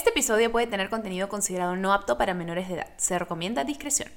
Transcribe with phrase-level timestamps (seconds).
[0.00, 2.86] Este episodio puede tener contenido considerado no apto para menores de edad.
[2.96, 4.08] Se recomienda discreción.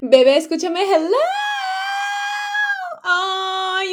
[0.00, 1.39] Bebé, escúchame, hello.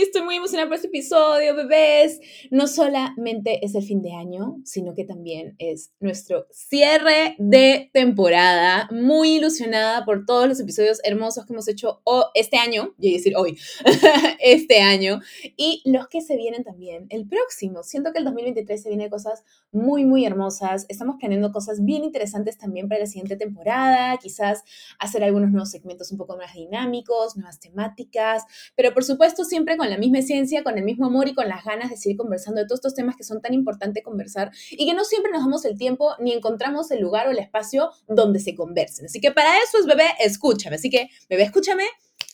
[0.07, 2.21] Estoy muy emocionada por este episodio, bebés.
[2.49, 8.87] No solamente es el fin de año, sino que también es nuestro cierre de temporada.
[8.89, 12.01] Muy ilusionada por todos los episodios hermosos que hemos hecho
[12.35, 13.57] este año, y decir hoy,
[14.39, 15.19] este año,
[15.57, 17.83] y los que se vienen también el próximo.
[17.83, 19.43] Siento que el 2023 se viene cosas
[19.73, 20.85] muy, muy hermosas.
[20.87, 24.63] Estamos planeando cosas bien interesantes también para la siguiente temporada, quizás
[24.99, 29.89] hacer algunos nuevos segmentos un poco más dinámicos, nuevas temáticas, pero por supuesto siempre con
[29.89, 32.67] la misma esencia, con el mismo amor y con las ganas de seguir conversando de
[32.67, 35.77] todos estos temas que son tan importantes conversar y que no siempre nos damos el
[35.77, 39.05] tiempo ni encontramos el lugar o el espacio donde se conversen.
[39.05, 40.75] Así que para eso es bebé, escúchame.
[40.75, 41.85] Así que bebé, escúchame,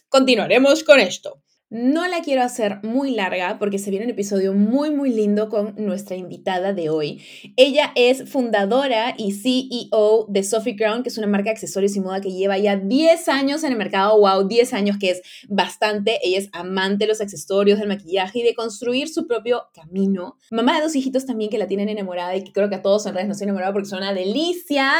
[0.09, 1.41] continuaremos con esto.
[1.73, 5.73] No la quiero hacer muy larga porque se viene un episodio muy muy lindo con
[5.75, 7.25] nuestra invitada de hoy.
[7.57, 11.99] Ella es fundadora y CEO de Sophie Crown, que es una marca de accesorios y
[11.99, 14.19] moda que lleva ya 10 años en el mercado.
[14.19, 16.19] Wow, 10 años que es bastante.
[16.21, 20.37] Ella es amante de los accesorios, del maquillaje y de construir su propio camino.
[20.51, 23.07] Mamá de dos hijitos también que la tienen enamorada y que creo que a todos
[23.07, 24.91] en redes nos tienen enamorada porque son una delicia.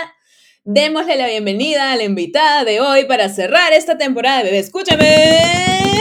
[0.63, 4.57] Démosle la bienvenida a la invitada de hoy para cerrar esta temporada de Bebé.
[4.57, 5.92] Escúchame.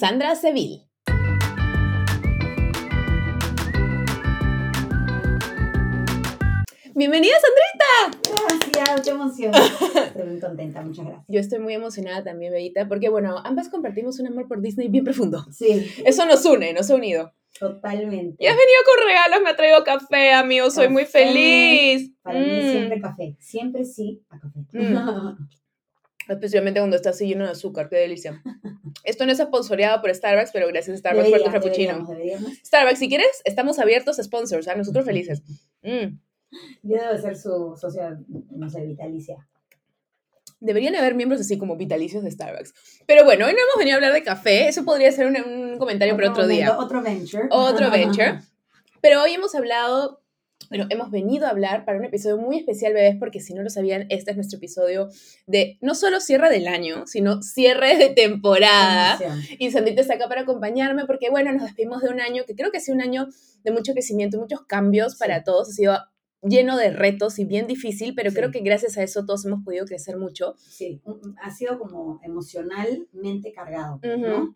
[0.00, 0.88] Sandra Seville.
[6.94, 8.72] Bienvenida, Sandrita.
[8.72, 9.52] Gracias, qué emoción.
[10.06, 11.26] Estoy muy contenta, muchas gracias.
[11.28, 15.04] Yo estoy muy emocionada también, Bebita, porque bueno, ambas compartimos un amor por Disney bien
[15.04, 15.44] profundo.
[15.52, 15.92] Sí.
[16.06, 17.34] Eso nos une, nos ha unido.
[17.58, 18.42] Totalmente.
[18.42, 22.10] Y has venido con regalos, me ha traído café, amigo, soy muy feliz.
[22.22, 22.70] Para mí mm.
[22.70, 24.60] siempre café, siempre sí a café.
[24.72, 25.36] Mm.
[26.28, 28.42] Especialmente cuando está así lleno de azúcar, qué delicia.
[29.04, 32.06] Esto no es sponsoreado por Starbucks, pero gracias a Starbucks por tu frappuccino.
[32.64, 35.42] Starbucks, si quieres, estamos abiertos a sponsors, a nosotros felices.
[35.82, 36.18] Mm.
[36.82, 38.18] Yo debo ser su socia,
[38.50, 39.48] no sé, vitalicia.
[40.58, 42.74] Deberían haber miembros así como vitalicios de Starbucks.
[43.06, 46.14] Pero bueno, hoy no hemos venido a hablar de café, eso podría ser un, comentario
[46.16, 46.76] para otro día.
[46.78, 47.48] Otro venture.
[47.50, 48.40] Otro venture.
[49.00, 50.19] Pero hoy hemos hablado
[50.68, 53.70] bueno, hemos venido a hablar para un episodio muy especial, bebés, porque si no lo
[53.70, 55.08] sabían, este es nuestro episodio
[55.46, 59.18] de no solo cierre del año, sino cierre de temporada.
[59.58, 62.70] Y Sandrita está acá para acompañarme porque, bueno, nos despedimos de un año que creo
[62.70, 63.26] que ha sido un año
[63.64, 65.70] de mucho crecimiento, muchos cambios para todos.
[65.70, 65.98] Ha sido
[66.42, 69.84] lleno de retos y bien difícil, pero creo que gracias a eso todos hemos podido
[69.86, 70.54] crecer mucho.
[70.56, 71.02] Sí,
[71.42, 74.52] ha sido como emocionalmente cargado, ¿no?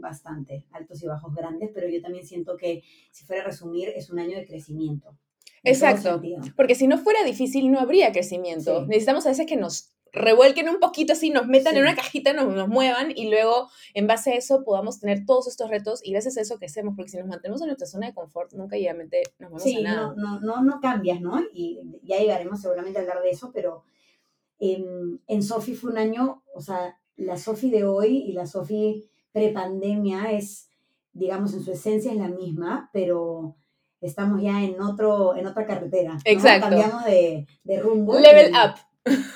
[0.00, 4.10] Bastante, altos y bajos grandes, pero yo también siento que, si fuera a resumir, es
[4.10, 5.16] un año de crecimiento.
[5.64, 6.20] Exacto,
[6.56, 8.86] porque si no fuera difícil no habría crecimiento.
[8.86, 12.54] Necesitamos a veces que nos revuelquen un poquito así, nos metan en una cajita, nos,
[12.54, 16.36] nos muevan y luego en base a eso podamos tener todos estos retos y gracias
[16.36, 19.50] a eso crecemos, porque si nos mantenemos en nuestra zona de confort, nunca realmente nos
[19.50, 20.14] vamos a nada.
[20.14, 21.42] Sí, no, no, no, cambias, ¿no?
[21.52, 23.82] Y ya llegaremos seguramente a hablar de eso, pero
[24.60, 29.08] en, en Sofi fue un año, o sea, la Sofi de hoy y la Sofi
[29.32, 30.68] prepandemia es,
[31.12, 33.56] digamos, en su esencia es la misma, pero
[34.06, 36.18] estamos ya en, otro, en otra carretera.
[36.24, 36.68] Exacto.
[36.68, 38.18] Cambiamos de, de rumbo.
[38.18, 38.78] Level up.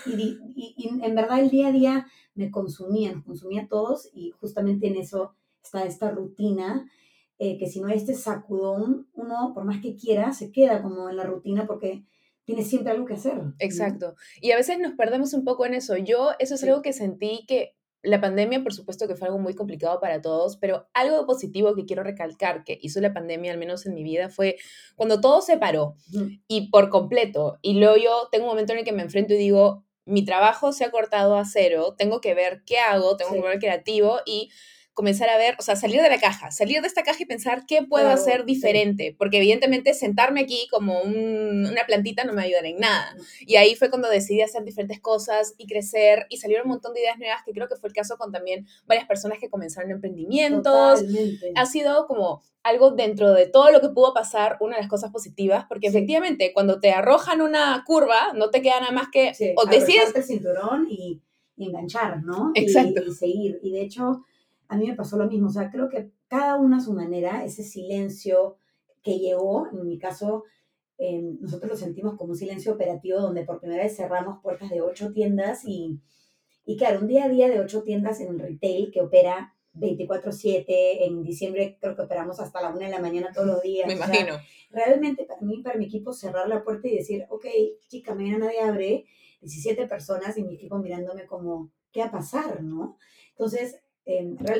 [0.06, 4.30] Y, y, en verdad el día a día me consumía, nos consumía a todos y
[4.40, 6.90] justamente en eso está esta rutina,
[7.38, 11.10] eh, que si no hay este sacudón, uno por más que quiera, se queda como
[11.10, 12.04] en la rutina porque
[12.44, 13.40] tiene siempre algo que hacer.
[13.58, 14.14] Exacto.
[14.40, 15.96] Y a veces nos perdemos un poco en eso.
[15.98, 17.76] Yo, eso es algo que sentí que
[18.08, 21.84] la pandemia, por supuesto que fue algo muy complicado para todos, pero algo positivo que
[21.84, 24.56] quiero recalcar que hizo la pandemia, al menos en mi vida, fue
[24.96, 25.96] cuando todo se paró
[26.47, 27.58] y por completo.
[27.62, 30.72] Y luego yo tengo un momento en el que me enfrento y digo, mi trabajo
[30.72, 34.50] se ha cortado a cero, tengo que ver qué hago, tengo que ver creativo y
[34.98, 37.66] comenzar a ver, o sea, salir de la caja, salir de esta caja y pensar
[37.69, 42.47] qué puedo hacer diferente, porque evidentemente sentarme aquí como una plantita no me va a
[42.47, 43.14] ayudar en nada.
[43.47, 47.00] Y ahí fue cuando decidí hacer diferentes cosas y crecer y salieron un montón de
[47.03, 51.04] ideas nuevas, que creo que fue el caso con también varias personas que comenzaron emprendimientos.
[51.54, 55.12] Ha sido como algo dentro de todo lo que pudo pasar, una de las cosas
[55.12, 59.65] positivas, porque efectivamente cuando te arrojan una curva, no te queda nada más que o
[59.65, 61.22] decides el cinturón y,
[61.56, 62.50] enganchar, ¿no?
[62.54, 63.00] Exacto.
[63.06, 63.60] y seguir.
[63.62, 64.24] Y de hecho,
[64.68, 65.48] a mí me pasó lo mismo.
[65.48, 68.56] O sea, creo que cada una a su manera, ese silencio
[69.03, 70.44] que llegó, en mi caso,
[70.98, 74.82] em, nosotros lo sentimos como un silencio operativo donde por primera vez cerramos puertas de
[74.82, 76.00] ocho tiendas y,
[76.65, 81.22] y claro, un día a día de ocho tiendas en retail que opera 24/7, en
[81.22, 83.86] diciembre creo que operamos hasta la una de la mañana todos los días.
[83.86, 84.34] Me imagino.
[84.71, 87.47] realmente para mí, para mi equipo, cerrar la puerta y decir, ok,
[87.86, 89.04] chica, mañana nadie abre,
[89.41, 92.97] 17 personas y mi equipo mirándome como, qué va a pasar, ¿no?
[93.30, 93.80] Entonces,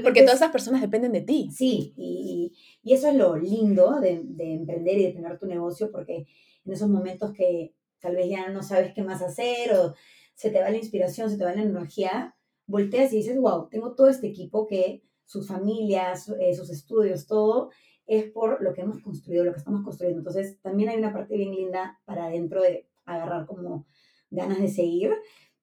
[0.03, 1.49] Porque todas esas personas dependen de ti.
[1.51, 2.53] Sí, y,
[2.83, 6.27] y eso es lo lindo de, de, emprender y de tener tu negocio, porque
[6.65, 9.95] en esos momentos que tal vez ya no sabes qué más hacer o
[10.35, 12.37] se te va la inspiración, se te va la energía,
[12.67, 17.71] volteas y dices, wow, tengo todo este equipo que sus familias, eh, sus estudios, todo
[18.07, 20.21] es por lo que hemos construido, lo que estamos construyendo.
[20.21, 23.87] Entonces, también hay una parte bien linda para adentro de agarrar como
[24.31, 25.13] ganas de seguir,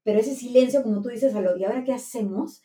[0.04, 2.62] pero ese silencio, como tú dices, a lo, ¿y ahora qué hacemos?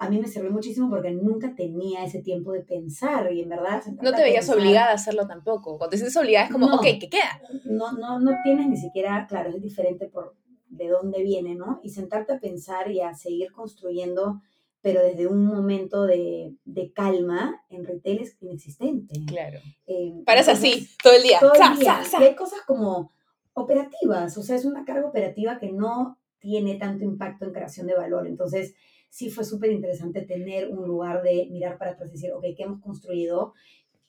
[0.00, 3.82] A mí me sirvió muchísimo porque nunca tenía ese tiempo de pensar y en verdad...
[4.02, 5.78] No te veías obligada a hacerlo tampoco.
[5.78, 7.40] Cuando te sientes obligada es como, ok, ¿qué queda?
[7.64, 10.34] No, no, no tienes ni siquiera, claro, es diferente por
[10.68, 11.80] de dónde viene, ¿no?
[11.82, 14.40] Y sentarte a pensar y a seguir construyendo
[14.82, 19.14] pero desde un momento de, de, calma en retail es inexistente.
[19.26, 19.60] Claro.
[19.86, 21.38] Eh, Paras así, todo el día.
[21.38, 22.02] Todo el día.
[22.18, 23.12] Y hay cosas como
[23.52, 27.94] operativas, o sea, es una carga operativa que no tiene tanto impacto en creación de
[27.94, 28.26] valor.
[28.26, 28.74] Entonces,
[29.10, 32.62] sí fue súper interesante tener un lugar de mirar para atrás y decir, ok, ¿qué
[32.62, 33.52] hemos construido?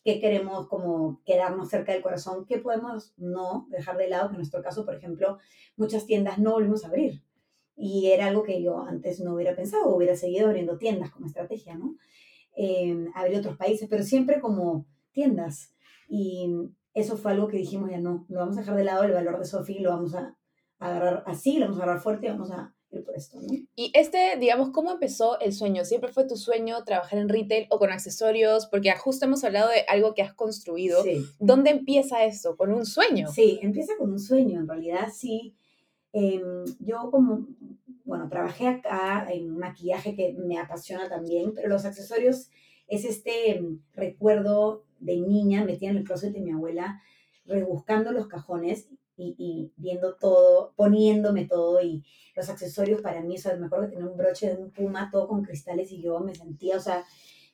[0.03, 2.45] ¿Qué queremos como quedarnos cerca del corazón?
[2.45, 4.29] ¿Qué podemos no dejar de lado?
[4.29, 5.37] Que en nuestro caso, por ejemplo,
[5.75, 7.21] muchas tiendas no volvimos a abrir
[7.75, 11.75] y era algo que yo antes no hubiera pensado, hubiera seguido abriendo tiendas como estrategia,
[11.75, 11.95] ¿no?
[12.55, 15.73] Eh, abrir otros países, pero siempre como tiendas.
[16.07, 19.13] Y eso fue algo que dijimos, ya no, lo vamos a dejar de lado, el
[19.13, 20.37] valor de Sofi lo vamos a
[20.79, 22.75] agarrar así, lo vamos a agarrar fuerte y vamos a
[23.15, 23.47] esto, ¿no?
[23.75, 25.85] Y este, digamos, ¿cómo empezó el sueño?
[25.85, 28.67] ¿Siempre fue tu sueño trabajar en retail o con accesorios?
[28.67, 31.03] Porque justo hemos hablado de algo que has construido.
[31.03, 31.25] Sí.
[31.39, 32.57] ¿Dónde empieza eso?
[32.57, 33.29] ¿Con un sueño?
[33.31, 35.55] Sí, empieza con un sueño, en realidad sí
[36.13, 37.47] Em, yo como,
[38.03, 42.49] bueno, trabajé acá en maquillaje que me apasiona también, pero los accesorios
[42.87, 47.01] es este em, recuerdo de niña metida en el closet de mi abuela,
[47.45, 48.89] rebuscando los cajones
[49.21, 52.03] y, y, viendo todo, poniéndome todo y
[52.35, 55.09] los accesorios para mí, o sea, me acuerdo que tenía un broche de un puma
[55.11, 57.05] todo con cristales y yo me sentía, o sea,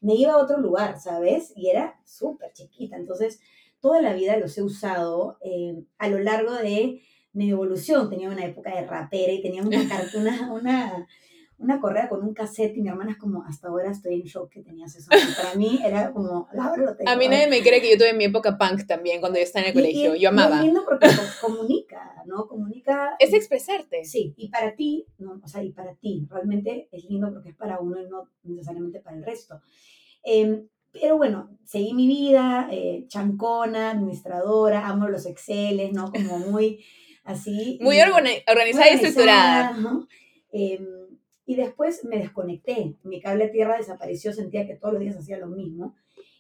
[0.02, 1.52] me iba a otro lugar, ¿sabes?
[1.56, 3.40] Y era súper chiquita, entonces
[3.80, 7.02] toda la vida los he usado eh, a lo largo de
[7.34, 8.10] mi evolución.
[8.10, 9.80] Tenía una época de rapera y tenía una,
[10.18, 11.08] una, una,
[11.60, 14.52] una correa con un cassette y mi hermana es como, hasta ahora estoy en shock
[14.52, 15.10] que tenías eso.
[15.42, 17.10] para mí era como, Laura lo tengo.
[17.10, 19.66] A mí nadie me cree que yo tuve mi época punk también cuando yo estaba
[19.66, 20.16] en el colegio.
[20.16, 20.58] yo amaba.
[20.58, 21.08] Es lindo porque
[21.42, 22.48] comunica, ¿no?
[22.48, 23.16] Comunica.
[23.20, 24.06] Es expresarte.
[24.06, 27.56] Sí, y para ti, no, o sea, y para ti, realmente es lindo porque es
[27.56, 29.62] para uno y no necesariamente para el resto.
[30.24, 36.12] Em, pero bueno, seguí mi vida, eh, chancona, administradora, amo los Exceles, ¿no?
[36.12, 36.84] Como muy
[37.24, 37.80] así.
[37.82, 39.76] Muy organizada, y estructurada.
[40.52, 41.07] Em,
[41.48, 45.38] y después me desconecté, mi cable a tierra desapareció, sentía que todos los días hacía
[45.38, 45.96] lo mismo.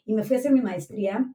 [0.05, 1.33] Y me fui a hacer mi maestría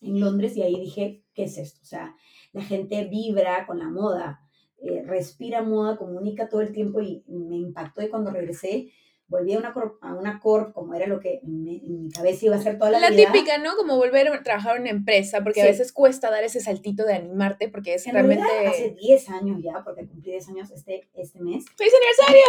[0.00, 1.80] en Londres y ahí dije, ¿qué es esto?
[1.82, 2.16] O sea,
[2.54, 4.40] la gente vibra con la moda,
[4.78, 8.90] eh, respira moda, comunica todo el tiempo y me impactó y cuando regresé
[9.30, 12.56] volví a una, corp, a una corp, como era lo que en mi cabeza iba
[12.56, 13.10] a ser toda la, vida.
[13.10, 13.76] La típica, ¿no?
[13.76, 17.14] Como volver a trabajar en una empresa, porque a veces cuesta dar ese saltito de
[17.14, 18.44] animarte, porque es realmente...
[18.66, 21.64] hace 10 años ya, porque cumplí 10 años este, este mes.
[21.76, 22.42] ¡Feliz aniversario!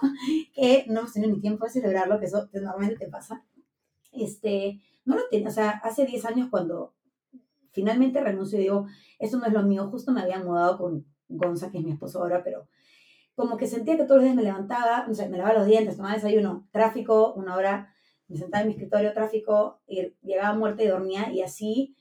[0.54, 3.44] que no hemos tenido ni tiempo de celebrarlo, que eso normalmente te pasa.
[4.10, 6.94] Este, no lo tenía, o sea, hace 10 años cuando
[7.72, 8.86] finalmente renuncio y digo,
[9.18, 12.20] eso no es lo mío, justo me había mudado con Gonza, que es mi esposo
[12.20, 12.68] ahora, pero
[13.36, 15.96] como que sentía que todos los días me levantaba, o sea, me lavaba los dientes,
[15.96, 17.94] tomaba desayuno, tráfico, una hora,
[18.28, 21.96] me sentaba en mi escritorio, tráfico, y llegaba muerta y dormía, y así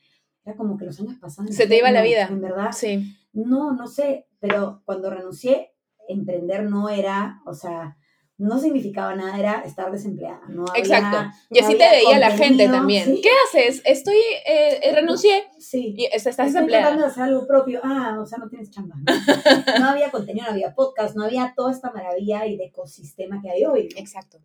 [0.46, 1.52] era como que los años pasaban.
[1.52, 2.28] Se te iba la vida.
[2.28, 2.72] En verdad.
[2.72, 3.16] Sí.
[3.34, 5.74] No, no sé, pero cuando renuncié,
[6.08, 7.98] emprender no era, o sea,
[8.38, 10.42] no significaba nada, era estar desempleada.
[10.50, 11.18] No Exacto.
[11.50, 13.20] y así te veía la gente también.
[13.22, 13.82] ¿Qué haces?
[13.86, 15.46] Estoy, eh, eh renuncié.
[15.58, 15.96] Sí.
[15.98, 16.84] Y estás Estoy desempleada.
[16.84, 17.80] tratando de hacer algo propio.
[17.84, 18.96] Ah, o sea, no tienes chamba.
[19.80, 19.86] ¿no?
[19.86, 23.66] había contenido, no había podcast, no había toda esta maravilla y de ecosistema que hay
[23.66, 23.88] hoy.
[23.96, 24.40] Exacto.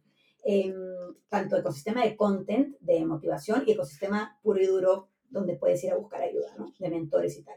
[0.44, 0.72] Eh,
[1.28, 5.96] tanto ecosistema de content, de motivación y ecosistema puro y duro donde puedes ir a
[5.96, 6.72] buscar ayuda, ¿no?
[6.78, 7.56] De mentores y tal.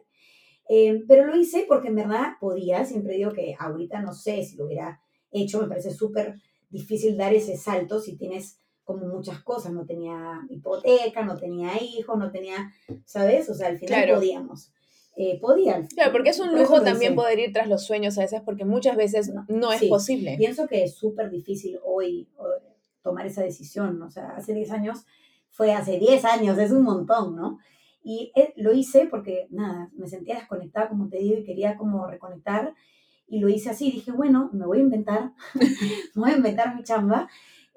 [0.68, 4.56] Eh, pero lo hice porque en verdad podía, siempre digo que ahorita no sé si
[4.56, 5.03] lo hubiera
[5.42, 6.36] hecho, me parece súper
[6.70, 12.18] difícil dar ese salto si tienes como muchas cosas, no tenía hipoteca, no tenía hijos,
[12.18, 12.72] no tenía,
[13.06, 13.50] ¿sabes?
[13.50, 14.72] O sea, al final podíamos.
[15.16, 15.86] Eh, podían.
[15.88, 18.98] Claro, porque es un lujo también poder ir tras los sueños a veces, porque muchas
[18.98, 20.36] veces no, es posible.
[20.38, 22.28] Pienso que es súper difícil hoy
[23.04, 25.06] tomar esa decisión, o sea, hace 10 años,
[25.50, 27.60] fue hace 10 años, es un montón, ¿no?
[28.04, 32.08] Y eh, lo hice porque, nada, me sentía desconectada, como te digo, y quería como
[32.08, 32.74] reconectar
[33.34, 35.32] y lo hice así, dije, bueno, me voy a inventar,
[36.14, 37.28] me voy a inventar mi chamba.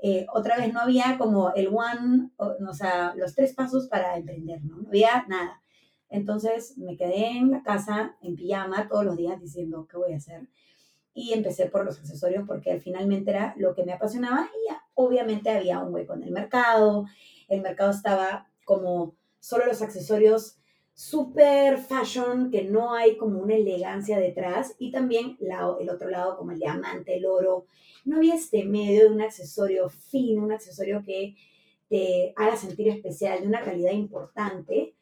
[0.02, 4.62] Eh, otra vez no había como el one, o, sea, los tres pasos para emprender,
[4.62, 4.76] ¿no?
[4.76, 5.62] No había nada.
[6.10, 10.18] Entonces me quedé en la casa, en pijama, todos los días diciendo, ¿qué voy a
[10.18, 10.46] hacer?
[11.14, 15.80] y empecé por los accesorios porque finalmente era lo que me apasionaba y obviamente había
[15.80, 17.06] un hueco en el mercado,
[17.48, 20.58] el mercado estaba como solo los accesorios
[20.96, 26.52] super fashion, que no hay como una elegancia detrás, y también el otro lado como
[26.52, 27.66] el diamante, el oro.
[28.06, 31.36] No había este medio de un accesorio fino, un accesorio que
[31.90, 34.94] te haga sentir especial, de una calidad importante,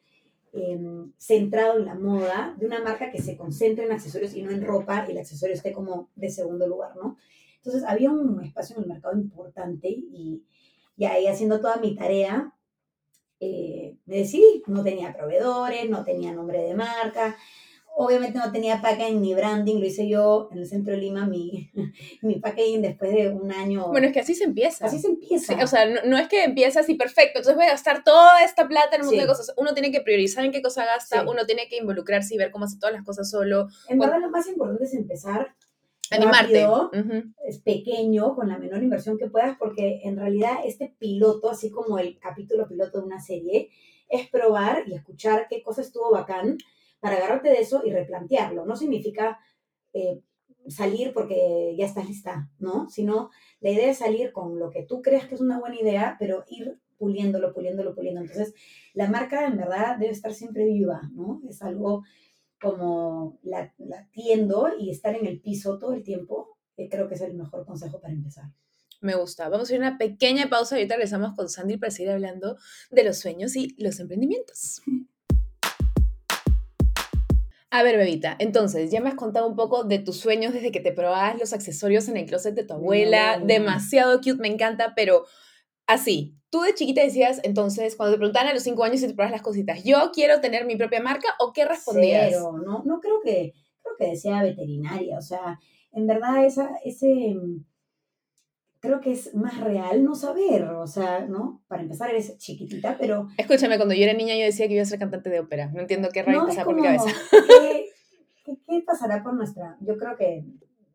[0.51, 4.51] em, centrado en la moda, de una marca que se concentre en accesorios y no
[4.51, 7.15] en ropa, y el accesorio esté como de segundo lugar, ¿no?
[7.57, 10.43] Entonces había un espacio en el mercado importante y,
[10.97, 12.53] y ahí haciendo toda mi tarea,
[13.45, 14.63] eh, me decidí.
[14.67, 17.35] No tenía proveedores, no tenía nombre de marca,
[17.95, 21.71] obviamente no tenía packaging ni branding, lo hice yo en el centro de Lima, mi,
[22.21, 23.87] mi packaging después de un año.
[23.87, 24.85] Bueno, es que así se empieza.
[24.85, 25.55] Así se empieza.
[25.63, 28.95] o sea, no, es que empieza así perfecto, entonces voy a gastar toda esta plata
[28.95, 29.53] en un montón de cosas.
[29.57, 32.65] Uno tiene que priorizar en qué cosa gasta, uno tiene que involucrarse y ver cómo
[32.65, 33.67] hace todas las cosas solo.
[33.87, 35.55] En verdad lo más importante es empezar
[36.11, 36.67] Animarte.
[37.47, 41.97] es pequeño, con la menor inversión que puedas, porque en realidad este piloto, así como
[41.97, 43.69] el capítulo piloto de una serie,
[44.09, 46.57] es probar y escuchar qué cosa estuvo bacán
[46.99, 48.65] para agarrarte de eso y replantearlo.
[48.65, 49.39] No significa
[49.93, 50.21] eh,
[50.67, 52.89] salir porque ya estás lista, ¿no?
[52.89, 56.15] Sino la idea es salir con lo que tú creas que es una buena idea,
[56.19, 58.21] pero ir puliéndolo, puliéndolo, puliendo.
[58.21, 58.53] Entonces,
[58.93, 61.41] la marca en verdad debe estar siempre viva, ¿no?
[61.49, 62.03] Es algo
[62.59, 67.21] como la, latiendo y estar en el piso todo el tiempo, eh, creo que es
[67.21, 68.45] el mejor consejo para empezar.
[69.01, 69.49] Me gusta.
[69.49, 70.75] Vamos a ir a una pequeña pausa.
[70.75, 72.57] Ahorita regresamos con Sandy para seguir hablando
[72.89, 74.81] de los sueños y los emprendimientos.
[77.69, 80.79] A ver, bebita, entonces ya me has contado un poco de tus sueños desde que
[80.79, 83.37] te probabas los accesorios en el closet de tu abuela.
[83.37, 85.25] Demasiado cute, me encanta, pero
[85.87, 89.13] así, tú de chiquita decías, entonces, cuando te preguntaban a los cinco años si te
[89.13, 92.29] probas las cositas, ¿yo quiero tener mi propia marca o qué respondías?
[92.29, 95.59] Cero, no, no creo que, creo que decía veterinaria, o sea,
[95.91, 97.35] en verdad esa, ese,
[98.79, 101.63] creo que es más real no saber, o sea, ¿no?
[101.67, 103.27] Para empezar eres chiquitita, pero...
[103.37, 105.81] Escúchame, cuando yo era niña yo decía que iba a ser cantante de ópera, no
[105.81, 107.09] entiendo qué raíz no, por mi cabeza.
[107.31, 107.89] ¿qué,
[108.45, 109.77] ¿qué, qué pasará por nuestra?
[109.81, 110.45] Yo creo que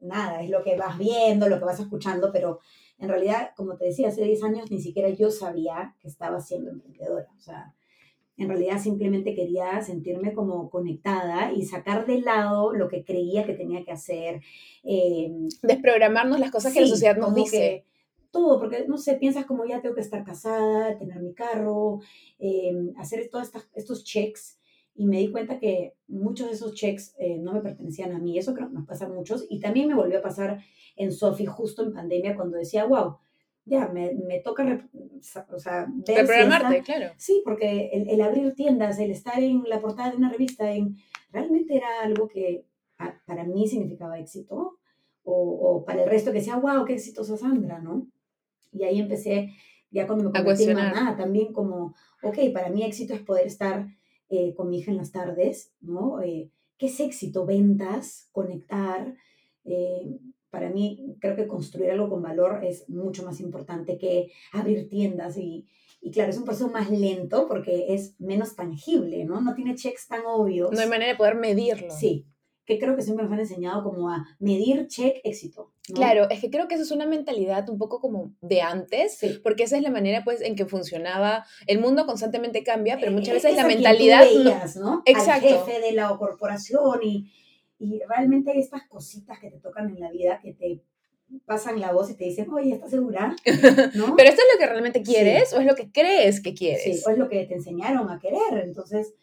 [0.01, 2.61] nada, es lo que vas viendo, lo que vas escuchando, pero
[3.01, 6.71] en realidad, como te decía, hace 10 años ni siquiera yo sabía que estaba siendo
[6.71, 7.29] emprendedora.
[7.37, 7.75] O sea,
[8.37, 13.55] en realidad simplemente quería sentirme como conectada y sacar de lado lo que creía que
[13.55, 14.43] tenía que hacer.
[14.85, 17.87] Eh, Desprogramarnos las cosas que la sociedad nos dice.
[18.31, 22.01] todo, porque no sé, piensas como ya tengo que estar casada, tener mi carro,
[22.39, 24.60] eh, hacer todos estos checks
[25.01, 28.37] y me di cuenta que muchos de esos checks eh, no me pertenecían a mí.
[28.37, 29.47] Eso creo que nos pasa a muchos.
[29.49, 30.63] Y también me volvió a pasar
[30.95, 33.17] en Sofi justo en pandemia cuando decía, wow,
[33.65, 34.87] ya, me, me toca,
[35.51, 36.27] o sea, ver
[36.85, 37.15] claro.
[37.17, 40.99] Sí, porque el, abrir tiendas, el estar en la portada de una revista, en,
[41.33, 42.67] realmente era algo que
[43.25, 44.77] para mí significaba éxito.
[45.23, 48.07] O, o, para el resto que decía, wow, qué exitosa Sandra, ¿no?
[48.71, 49.49] Y ahí empecé,
[49.91, 53.87] ya cuando me convertí en mamá, también como, ok, para mí éxito es poder estar
[54.31, 56.23] eh, con mi hija en las tardes, ¿no?
[56.23, 57.45] Eh, ¿Qué es éxito?
[57.45, 59.15] Ventas, conectar.
[59.65, 60.19] Eh,
[60.51, 65.37] para mí, creo que construir algo con valor es mucho más importante que abrir tiendas
[65.37, 65.67] y,
[66.01, 69.41] y claro, es un proceso más lento porque es menos tangible, ¿no?
[69.41, 70.71] No tiene checks tan obvios.
[70.73, 71.91] No hay manera de poder medirlo.
[71.91, 72.27] Sí,
[72.71, 75.73] que creo que siempre nos han enseñado como a medir check éxito.
[75.93, 79.65] Claro, es que creo que eso es una mentalidad un poco como de antes, porque
[79.65, 81.45] esa es la manera pues en que funcionaba.
[81.67, 84.25] El mundo constantemente cambia, pero muchas veces la mentalidad...
[84.77, 85.03] ¿no?
[85.05, 85.49] Exacto.
[85.49, 87.33] Al jefe de la corporación y,
[87.81, 90.85] y realmente estas cositas que te tocan en la vida que te
[91.45, 93.35] pasan la voz y te dicen, oye, ¿estás segura?
[93.95, 94.15] ¿No?
[94.17, 97.01] Pero esto es lo que realmente quieres o es lo que crees que quieres.
[97.01, 98.63] Sí, o es lo que te enseñaron a querer.
[98.63, 99.15] Entonces,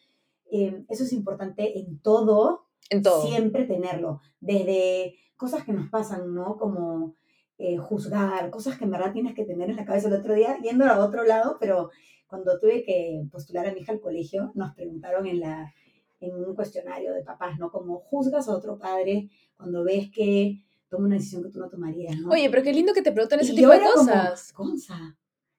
[0.51, 3.26] eh, eso es importante en todo, en todo.
[3.28, 4.22] Siempre tenerlo.
[4.40, 6.58] Desde cosas que nos pasan, ¿no?
[6.58, 7.16] Como
[7.58, 10.58] eh, juzgar, cosas que en verdad tienes que tener en la cabeza el otro día,
[10.60, 11.90] yendo a otro lado, pero
[12.28, 15.74] cuando tuve que postular a mi hija al colegio, nos preguntaron en, la,
[16.20, 17.72] en un cuestionario de papás, ¿no?
[17.72, 22.18] Como juzgas a otro padre cuando ves que toma una decisión que tú no tomarías,
[22.18, 22.30] ¿no?
[22.30, 24.54] Oye, pero qué lindo que te pregunten ese tipo de cosas.
[24.54, 24.74] Como,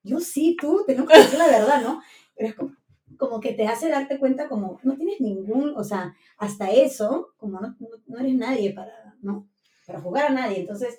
[0.03, 2.01] Yo sí, tú, tenemos que decir la verdad, ¿no?
[2.37, 2.77] Pero es como,
[3.19, 7.61] como que te hace darte cuenta como no tienes ningún, o sea, hasta eso, como
[7.61, 9.49] no, no, eres nadie para, ¿no?
[9.87, 10.61] Para jugar a nadie.
[10.61, 10.99] Entonces,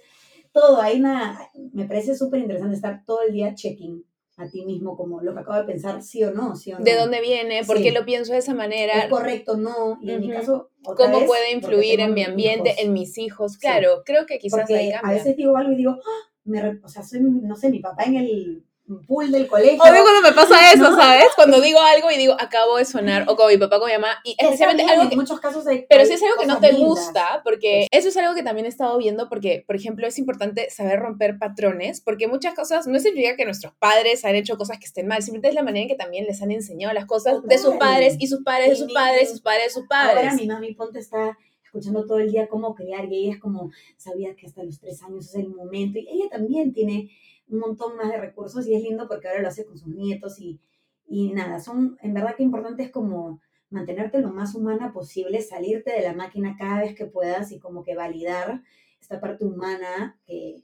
[0.52, 1.40] todo, hay una,
[1.74, 4.04] me parece súper interesante estar todo el día checking
[4.38, 6.86] a ti mismo como lo que acabo de pensar, sí o no, sí o no.
[6.86, 7.64] ¿De dónde viene?
[7.66, 8.94] ¿Por qué lo pienso de esa manera?
[9.00, 9.98] ¿Es correcto no?
[10.02, 13.58] Y en mi caso, ¿Cómo puede influir en mi ambiente, en mis hijos?
[13.58, 16.32] Claro, creo que quizás porque A veces digo algo y digo, ¡Ah!
[16.46, 18.66] me, o sea, soy, no sé, mi papá en el
[19.06, 19.82] pool del colegio.
[19.82, 21.28] Obvio cuando me pasa eso, ¿sabes?
[21.36, 24.20] Cuando digo algo y digo, acabo de sonar, o con mi papá, con mi mamá,
[24.24, 25.16] y especialmente bien, algo en que...
[25.16, 26.88] muchos casos hay Pero si es algo que no te lindas.
[26.88, 30.70] gusta, porque eso es algo que también he estado viendo, porque, por ejemplo, es importante
[30.70, 34.86] saber romper patrones, porque muchas cosas no significa que nuestros padres han hecho cosas que
[34.86, 37.58] estén mal, simplemente es la manera en que también les han enseñado las cosas de
[37.58, 40.34] sus padres y sus padres de Y sus padres, sus padres, sus Ahora padres.
[40.36, 44.36] mi mami Ponte está escuchando todo el día cómo criar y ella es como, sabía
[44.36, 47.12] que hasta los tres años es el momento y ella también tiene
[47.50, 50.40] un montón más de recursos y es lindo porque ahora lo hace con sus nietos
[50.40, 50.60] y,
[51.08, 55.92] y nada, son, en verdad que importante es como mantenerte lo más humana posible, salirte
[55.92, 58.62] de la máquina cada vez que puedas y como que validar
[59.00, 60.64] esta parte humana que,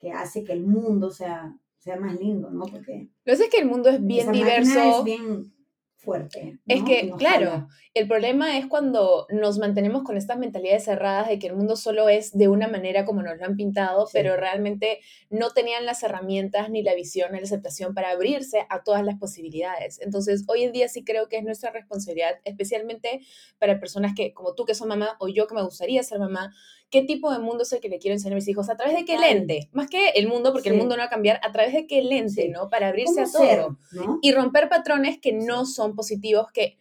[0.00, 2.64] que hace que el mundo sea, sea más lindo, ¿no?
[2.66, 4.98] Porque Lo que es que el mundo es bien diverso.
[4.98, 5.52] es bien
[5.96, 6.58] fuerte.
[6.66, 11.46] Es que, claro, el problema es cuando nos mantenemos con estas mentalidades cerradas de que
[11.48, 14.12] el mundo solo es de una manera como nos lo han pintado, Sí.
[14.12, 15.00] pero realmente
[15.30, 19.16] no tenían las herramientas, ni la visión, ni la aceptación para abrirse a todas las
[19.18, 20.00] posibilidades.
[20.00, 23.20] Entonces, hoy en día sí creo que es nuestra responsabilidad, especialmente
[23.58, 26.54] para personas que, como tú que son mamá, o yo que me gustaría ser mamá,
[26.90, 28.68] ¿qué tipo de mundo es el que le quiero enseñar a mis hijos?
[28.68, 29.68] ¿A través de qué lente?
[29.72, 32.02] Más que el mundo, porque el mundo no va a cambiar, ¿a través de qué
[32.02, 32.68] lente, no?
[32.68, 34.18] Para abrirse ¿Cómo a todo no?
[34.22, 36.78] y romper patrones que no son positivos, que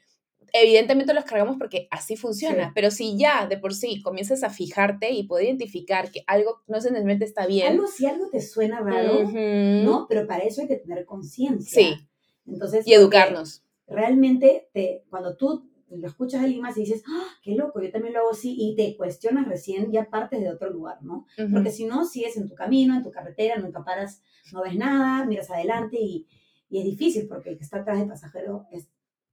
[0.53, 2.71] evidentemente los cargamos porque así funciona, Sí.
[2.75, 6.79] pero si ya de por sí comienzas a fijarte y poder identificar que algo no
[6.79, 10.05] se necesariamente está bien, Algo, si algo te suena raro, ¿no?
[10.07, 11.81] Pero para eso hay que tener conciencia.
[11.81, 12.07] Sí.
[12.47, 13.63] Entonces, y educarnos.
[13.87, 17.91] Realmente, te, cuando tú lo escuchas a alguien más y dices, ¡Ah, qué loco, yo
[17.91, 21.25] también lo hago así, y te cuestionas recién, ya partes de otro lugar, ¿no?
[21.37, 21.51] Ujú.
[21.53, 24.21] Porque si no, sigues en tu camino, en tu carretera, nunca paras,
[24.53, 26.27] no ves nada, miras adelante y,
[26.69, 28.87] y es difícil porque el que está atrás del pasajero es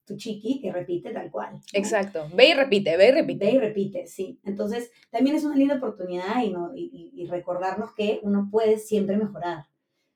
[0.05, 1.55] tu chiqui que repite tal cual.
[1.55, 1.61] ¿no?
[1.73, 2.27] Exacto.
[2.35, 3.45] Ve y repite, ve y repite.
[3.47, 4.41] Ve y repite, sí.
[4.45, 9.17] Entonces, también es una linda oportunidad y, no, y, y- recordarnos que uno puede siempre
[9.17, 9.67] mejorar,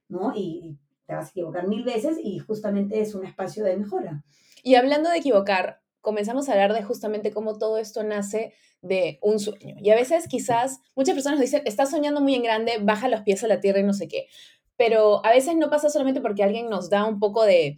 [0.09, 0.33] ¿no?
[0.35, 0.77] Y
[1.07, 4.25] te vas a equivocar mil veces y justamente es un espacio de mejora.
[4.65, 9.41] Y hablando de equivocar, comenzamos a hablar de justamente cómo todo esto nace de un
[9.41, 9.75] sueño.
[9.83, 13.43] Y a veces quizás muchas personas dicen, estás soñando muy en grande, baja los pies
[13.43, 14.29] a la tierra y no sé qué.
[14.77, 17.77] Pero a veces no pasa solamente porque alguien nos da un poco de...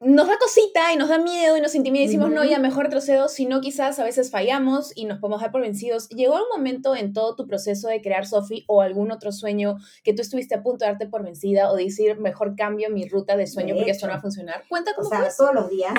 [0.00, 2.48] Nos da cosita y nos da miedo y nos intimida y decimos, no, Ujú.
[2.50, 6.08] ya mejor retrocedo, sino quizás a veces fallamos y nos podemos dar por vencidos.
[6.08, 10.14] ¿Llegó un momento en todo tu proceso de crear Sofi o algún otro sueño que
[10.14, 13.46] tú estuviste a punto de darte por vencida o decir, mejor cambio mi ruta de
[13.46, 14.64] sueño De porque esto no va a funcionar?
[14.70, 15.94] Cuenta O cómo sea, fue todos los días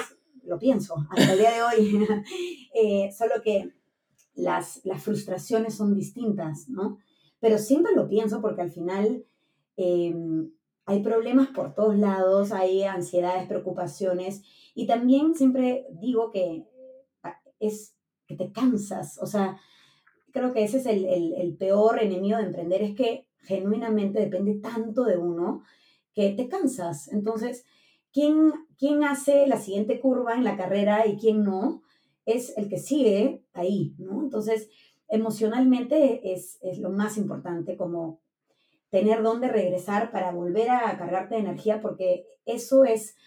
[0.46, 2.08] lo pienso, hasta el día de hoy.
[2.78, 3.72] Eh, solo que
[4.36, 6.98] las, las frustraciones son distintas, ¿no?
[7.40, 9.26] Pero siempre lo pienso porque al final
[9.78, 10.14] eh,
[10.86, 14.42] hay problemas por todos lados, hay ansiedades, preocupaciones,
[14.74, 16.66] y también siempre digo que
[17.24, 17.96] ah, es
[18.28, 19.58] que te cansas, o sea,
[20.32, 25.06] creo que ese es el- el peor enemigo de emprender, es que genuinamente depende tanto
[25.06, 25.64] de uno
[26.14, 27.08] que te cansas.
[27.10, 27.66] Entonces,
[28.16, 31.84] ¿quién, quién hace la siguiente curva en la carrera y quién no?
[32.26, 34.24] Es el que sigue ahí, ¿no?
[34.24, 34.70] Entonces,
[35.10, 38.22] emocionalmente es, es lo más importante, como
[38.90, 43.18] tener dónde regresar para volver a cargarte de energía, porque eso es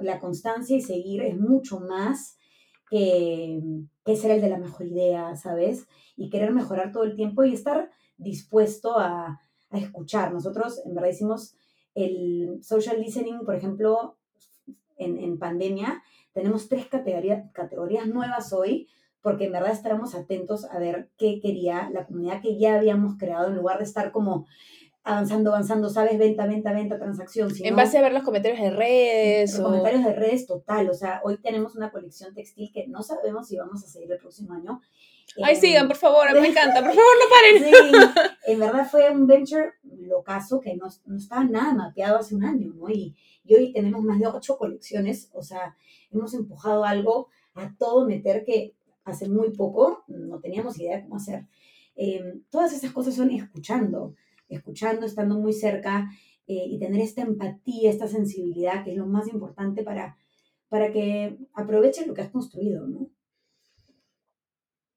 [0.00, 2.38] la constancia y seguir es mucho más
[2.88, 3.60] que,
[4.04, 5.88] que ser el de la mejor idea, ¿sabes?
[6.16, 10.32] Y querer mejorar todo el tiempo y estar dispuesto a, a escuchar.
[10.32, 11.56] Nosotros, en verdad, hicimos
[11.96, 14.16] el social listening, por ejemplo,
[14.96, 18.88] en, en pandemia, tenemos tres categorías, categorías nuevas hoy,
[19.22, 23.48] porque en verdad estábamos atentos a ver qué quería la comunidad que ya habíamos creado,
[23.48, 24.46] en lugar de estar como
[25.06, 26.18] avanzando, avanzando, ¿sabes?
[26.18, 27.48] Venta, venta, venta, transacción.
[27.60, 29.64] En base a ver los comentarios de redes los o...
[29.64, 33.56] comentarios de redes total, o sea, hoy tenemos una colección textil que no sabemos si
[33.56, 34.80] vamos a seguir el próximo año.
[35.42, 37.64] Ay, Em, sigan, por favor, me encanta, por favor, no paren.
[37.64, 42.44] Sí, en verdad fue un venture locazo que no, no estaba nada mapeado hace un
[42.44, 42.90] año, ¿no?
[42.90, 43.14] Y,
[43.44, 45.76] y hoy tenemos más de ocho colecciones, o sea,
[46.10, 51.16] hemos empujado algo a todo meter que hace muy poco no teníamos idea de cómo
[51.16, 51.46] hacer.
[51.94, 54.14] Em, todas esas cosas son escuchando,
[54.48, 56.10] escuchando, estando muy cerca
[56.46, 60.16] eh, y tener esta empatía, esta sensibilidad, que es lo más importante para,
[60.68, 63.10] para que aproveches lo que has construido, ¿no?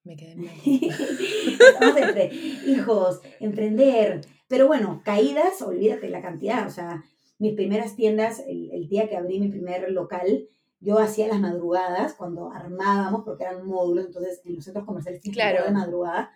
[0.03, 0.43] Me quedé en.
[0.45, 2.33] Estamos entre
[2.67, 4.21] hijos, emprender.
[4.47, 6.65] Pero bueno, caídas, olvídate la cantidad.
[6.65, 7.03] O sea,
[7.38, 10.47] mis primeras tiendas, el, el día que abrí mi primer local,
[10.79, 15.65] yo hacía las madrugadas cuando armábamos, porque eran módulos, entonces en los centros comerciales Claro.
[15.65, 16.31] de madrugada.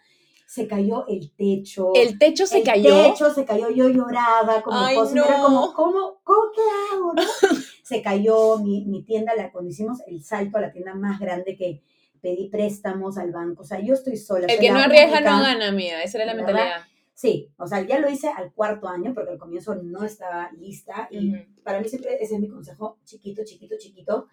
[0.53, 1.93] Se cayó el techo.
[1.95, 3.11] El techo se el cayó.
[3.11, 5.43] techo se cayó, yo lloraba como Ay, cosa, era no.
[5.45, 6.61] como, ¿cómo, cómo qué
[6.93, 7.13] hago?
[7.13, 7.23] no?
[7.83, 11.55] se cayó mi, mi tienda, la, cuando hicimos el salto a la tienda más grande
[11.55, 11.81] que
[12.21, 14.45] pedí préstamos al banco, o sea, yo estoy sola.
[14.45, 16.03] El que no arriesga no gana, mía.
[16.03, 16.47] Esa era la ¿Verdad?
[16.53, 16.81] mentalidad.
[17.15, 21.07] Sí, o sea, ya lo hice al cuarto año porque al comienzo no estaba lista
[21.09, 24.27] y para mí siempre ese es mi consejo, chiquito, chiquito, chiquito.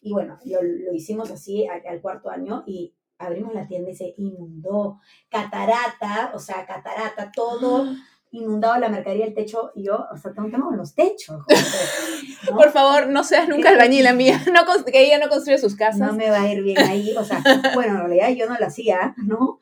[0.00, 3.94] Y bueno, lo, lo hicimos así al, al, cuarto año y abrimos la tienda y
[3.94, 5.00] se inundó.
[5.28, 7.86] Catarata, o sea, catarata, todo
[8.32, 11.44] inundado la mercadería, el techo, y yo, o sea, tengo un tema con los techos.
[12.50, 16.00] Por favor, no seas nunca albañila mía, no, que ella no construye sus casas.
[16.00, 17.42] No me va a ir bien ahí, o sea,
[17.74, 19.58] bueno, en realidad yo no lo hacía, ¿no?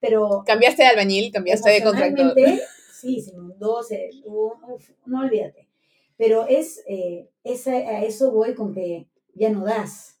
[0.00, 0.42] Pero...
[0.46, 2.34] Cambiaste de albañil, cambiaste de contractor.
[2.92, 5.68] Sí, se inundó, se, uf, no olvídate.
[6.18, 10.20] Pero es, eh, a eso voy con que ya no das,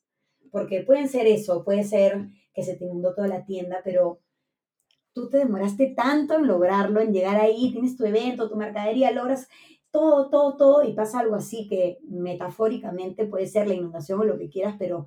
[0.50, 4.20] porque pueden ser eso, puede ser que se te inundó toda la tienda, pero
[5.12, 9.48] tú te demoraste tanto en lograrlo, en llegar ahí, tienes tu evento, tu mercadería, logras
[9.90, 14.38] todo, todo, todo, y pasa algo así que metafóricamente puede ser la inundación o lo
[14.38, 15.06] que quieras, pero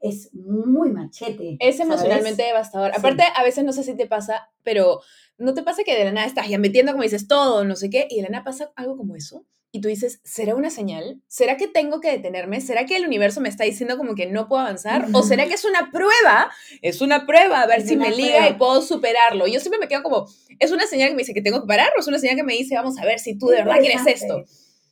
[0.00, 1.56] es muy machete.
[1.60, 2.90] Es emocionalmente devastador.
[2.94, 5.00] Aparte, a veces no sé si te pasa, pero
[5.38, 7.88] no te pasa que de la nada estás ya metiendo, como dices, todo, no sé
[7.88, 9.44] qué, y de la nada pasa algo como eso
[9.76, 11.20] y tú dices, ¿será una señal?
[11.28, 12.62] ¿Será que tengo que detenerme?
[12.62, 15.06] ¿Será que el universo me está diciendo como que no puedo avanzar?
[15.12, 16.50] ¿O será que es una prueba?
[16.80, 19.46] Es una prueba, a ver si me liga y puedo superarlo.
[19.46, 20.26] Yo siempre me quedo como,
[20.58, 22.42] ¿es una señal que me dice que tengo que parar o es una señal que
[22.42, 24.44] me dice, vamos a ver si tú de verdad quieres esto?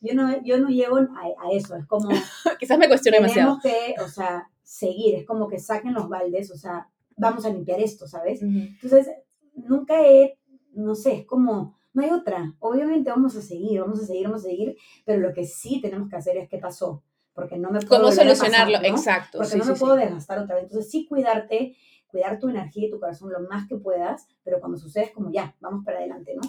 [0.03, 2.11] Yo no, yo no llego a, eso, es como...
[2.61, 3.59] Quizás me cuestiono demasiado.
[3.63, 7.49] Tenemos que, o sea, seguir, es como que saquen los baldes, o sea, vamos a
[7.49, 8.43] limpiar esto, ¿sabes?
[8.43, 9.09] Entonces,
[9.55, 10.39] nunca he,
[10.75, 12.55] no sé, es como no hay otra.
[12.59, 14.77] Obviamente vamos a seguir, vamos a seguir, vamos a seguir,
[15.07, 17.03] pero lo que sí tenemos que hacer es qué pasó,
[17.33, 18.79] porque no me puedo ¿Cómo solucionarlo?
[18.83, 19.39] Exacto.
[19.39, 20.65] Porque no me puedo desgastar otra vez.
[20.65, 21.77] Entonces sí cuidarte,
[22.09, 25.33] cuidar tu energía y tu corazón lo más que puedas, pero cuando sucede es como
[25.33, 26.43] ya, vamos para adelante, ¿no?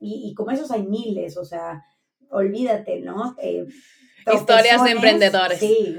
[0.00, 1.84] Y, y como esos hay miles, o sea,
[2.30, 3.36] olvídate, ¿no?
[3.40, 3.66] Eh,
[4.34, 5.58] Historias de emprendedores.
[5.58, 5.96] Sí,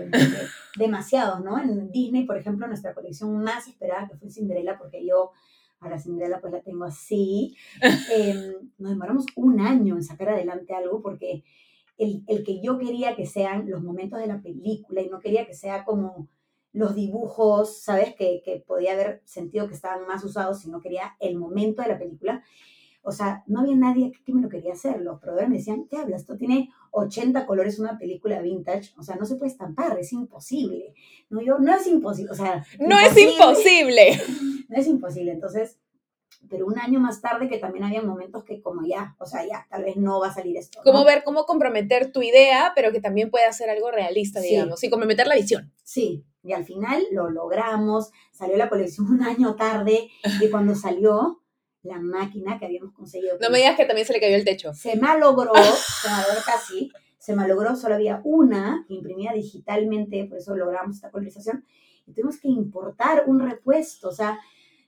[0.77, 1.59] demasiados, ¿no?
[1.59, 5.31] En Disney, por ejemplo, nuestra colección más esperada que fue Cinderella, porque yo
[5.87, 7.55] a la Cinderella pues la tengo así.
[8.15, 11.43] Em, nos demoramos un año en sacar adelante algo porque
[11.97, 15.45] el, el, que yo quería que sean los momentos de la película y no quería
[15.45, 16.27] que sea como
[16.73, 18.15] los dibujos, ¿sabes?
[18.15, 21.99] Que, que podía haber sentido que estaban más usados, sino quería el momento de la
[21.99, 22.43] película.
[23.03, 25.01] O sea, no había nadie que me lo quería hacer.
[25.01, 26.21] Los proveedores me decían, ¿qué hablas?
[26.21, 28.93] Esto tiene 80 colores, una película vintage.
[28.97, 30.93] O sea, no se puede estampar, es imposible.
[31.29, 32.31] No, yo, no es imposible.
[32.31, 34.21] O sea, no es imposible.
[34.69, 35.31] No es imposible.
[35.31, 35.77] Entonces,
[36.49, 39.65] pero un año más tarde que también había momentos que como ya, o sea, ya,
[39.69, 40.79] tal vez no va a salir esto.
[40.83, 44.89] Como ver cómo comprometer tu idea, pero que también puede ser algo realista, digamos, y
[44.89, 45.71] comprometer la visión.
[45.83, 50.09] Sí, y al final lo logramos, salió la colección un año tarde,
[50.41, 51.42] y cuando salió,
[51.83, 53.37] la máquina que habíamos conseguido.
[53.39, 54.73] No me digas que también se le cayó el techo.
[54.73, 55.53] Se malogró,
[56.01, 61.11] se malogró casi, se malogró, solo había una que imprimía digitalmente, por eso logramos esta
[61.11, 61.65] colorización,
[62.05, 64.39] y tuvimos que importar un repuesto, o sea,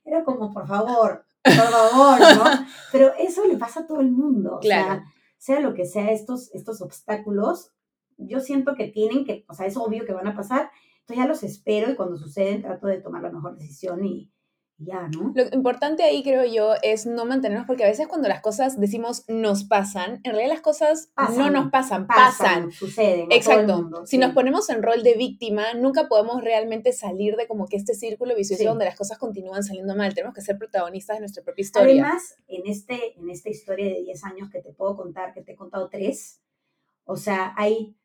[0.04, 2.44] era como, por favor, por favor, ¿no?
[2.92, 4.84] Pero eso le pasa a todo el mundo, claro.
[4.84, 5.06] o sea,
[5.38, 7.72] sea lo que sea estos, estos obstáculos,
[8.18, 11.28] yo siento que tienen que, o sea, es obvio que van a pasar, entonces ya
[11.28, 14.32] los espero y cuando suceden trato de tomar la mejor decisión y,
[14.78, 15.32] ya, ¿no?
[15.34, 19.24] Lo importante ahí, creo yo, es no mantenernos, porque a veces cuando las cosas decimos
[19.30, 22.72] nos pasan, en realidad las cosas no nos pasan, pasan.
[22.72, 23.32] Suceden.
[23.32, 24.06] Exacto.
[24.06, 27.94] si nos ponemos en rol de víctima, nunca podemos realmente salir de como que este
[27.94, 30.14] círculo vicioso donde las cosas continúan saliendo mal.
[30.14, 32.04] Tenemos que ser protagonistas de nuestra propia historia.
[32.04, 35.54] Además, en, este, en esta historia de 10 años que te puedo contar, que te
[35.54, 36.42] he contado tres,
[37.06, 37.96] o sea, hay,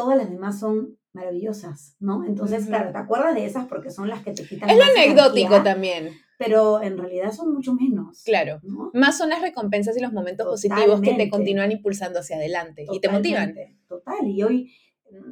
[0.00, 2.24] todas las demás son maravillosas, ¿no?
[2.24, 4.70] Entonces, claro, te acuerdas de esas porque son las que te quitan.
[4.70, 6.12] Es lo anecdótico también.
[6.38, 8.22] Pero en realidad son mucho menos.
[8.24, 8.60] Claro.
[8.94, 12.98] Más son las recompensas y los momentos positivos que te continúan impulsando hacia adelante y
[12.98, 13.54] te motivan.
[13.86, 14.26] Total.
[14.26, 14.72] Y hoy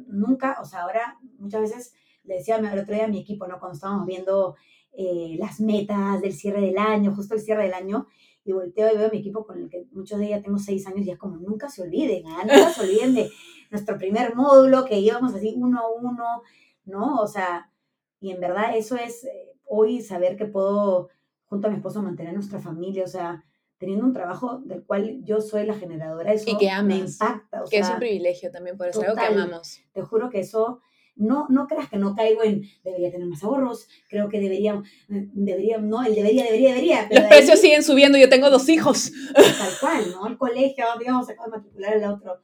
[0.07, 3.57] nunca, o sea, ahora muchas veces le decía el otro día a mi equipo, ¿no?
[3.57, 4.55] Cuando estábamos viendo
[4.91, 8.05] eh, las metas del cierre del año, justo el cierre del año,
[8.43, 10.85] y volteo y veo a mi equipo con el que muchos de ellos tengo seis
[10.85, 12.43] años y es como, nunca se olviden, ¿ah?
[12.43, 13.31] nunca se olviden de
[13.69, 16.41] nuestro primer módulo que íbamos así uno a uno,
[16.85, 17.21] ¿no?
[17.21, 17.71] O sea,
[18.19, 21.09] y en verdad eso es eh, hoy saber que puedo,
[21.45, 23.43] junto a mi esposo, mantener nuestra familia, o sea,
[23.77, 27.63] teniendo un trabajo del cual yo soy la generadora, eso y que me impacta.
[27.69, 29.79] que es un privilegio también, por eso algo que amamos.
[29.93, 30.81] Te juro que eso
[31.15, 35.77] no, no creas que no caigo en debería tener más ahorros, creo que debería, debería,
[35.77, 37.09] no, el debería, debería, debería.
[37.11, 39.11] Los precios siguen subiendo, yo tengo dos hijos.
[39.33, 40.27] Tal cual, ¿no?
[40.27, 42.39] El colegio, digamos, acabo de matricular el otro.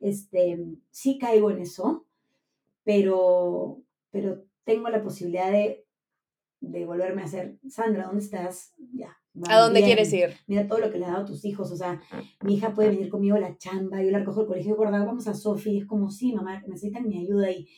[0.00, 0.58] Este,
[0.90, 2.06] sí caigo en eso,
[2.84, 5.86] pero, pero tengo la posibilidad de,
[6.60, 8.74] de volverme a hacer, Sandra, ¿dónde estás?
[8.92, 9.16] Ya.
[9.48, 10.34] ¿A dónde quieres ir?
[10.46, 11.70] Mira todo lo que le ha dado a tus hijos.
[11.70, 12.00] O sea,
[12.40, 15.28] mi hija puede venir conmigo a la chamba, yo la recojo del colegio, guardado, vamos
[15.28, 15.78] a Sofi.
[15.78, 17.50] Es como, sí, mamá, necesitan mi ayuda.
[17.50, 17.68] Y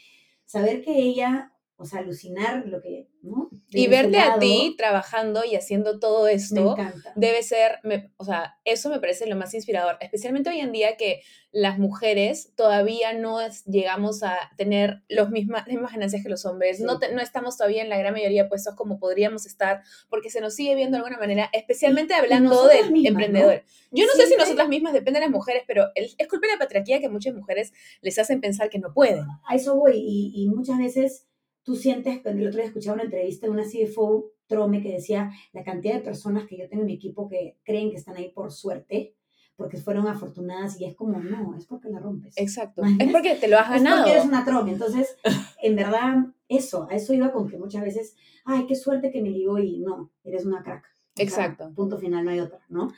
[0.45, 3.49] saber que ella o sea, alucinar lo que, ¿no?
[3.71, 7.13] Y Desde ese verte a lado, ti trabajando y haciendo todo Me esto encanta.
[7.15, 10.97] debe ser, me- o sea, eso me parece lo más inspirador, especialmente hoy en día
[10.97, 16.29] que las mujeres todavía no es- llegamos a tener los misma, las mismas ganancias que
[16.29, 16.99] los hombres, no, Sí.
[17.01, 20.41] te- no estamos todavía en la gran mayoría de puestos como podríamos estar, porque se
[20.41, 23.25] nos sigue viendo de alguna manera, especialmente hablando nosotras del mismas, ¿no?
[23.27, 23.63] emprendedor.
[23.93, 26.55] Yo no sé si nosotras mismas, depende de las mujeres, pero el- es culpa de
[26.55, 29.25] la patriarquía que muchas mujeres les hacen pensar que no pueden.
[29.49, 31.25] A eso voy, y, y muchas veces
[31.69, 35.63] tú sientes, el otro día escuchaba una entrevista de una CFO Trome que decía la
[35.63, 38.51] cantidad de personas que yo tengo en mi equipo que creen que están ahí por
[38.53, 39.15] suerte,
[39.55, 42.33] porque fueron afortunadas, y es como, no, es porque la rompes.
[42.39, 42.81] Exacto.
[42.99, 43.99] Es porque te lo has Es ganado.
[43.99, 44.73] porque eres una trome.
[44.73, 45.19] Entonces,
[45.63, 49.29] en verdad, eso, a eso iba con que muchas veces, ay, qué suerte que me
[49.29, 50.87] ligó y no, eres una crack.
[51.19, 51.71] Exacto.
[51.75, 52.89] punto final, no hay otra, ¿no?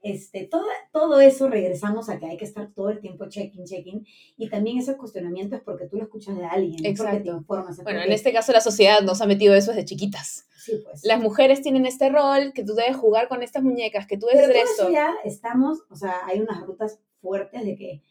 [0.00, 4.06] Este, todo, todo eso regresamos a que hay que estar todo el tiempo checking, checking.
[4.36, 7.36] Y también ese cuestionamiento es porque tú lo escuchas de alguien, es porque te Exacto.
[7.38, 7.78] informas.
[7.78, 10.46] es Bueno, en este caso la sociedad nos ha metido eso desde chiquitas.
[10.64, 11.02] Sí, pues.
[11.04, 14.46] Las mujeres tienen este rol, que tú debes jugar con estas muñecas, que tú Pero
[14.46, 14.92] debes todo hacer eso esto.
[14.92, 18.02] ya estamos, o sea, hay unas rutas fuertes de que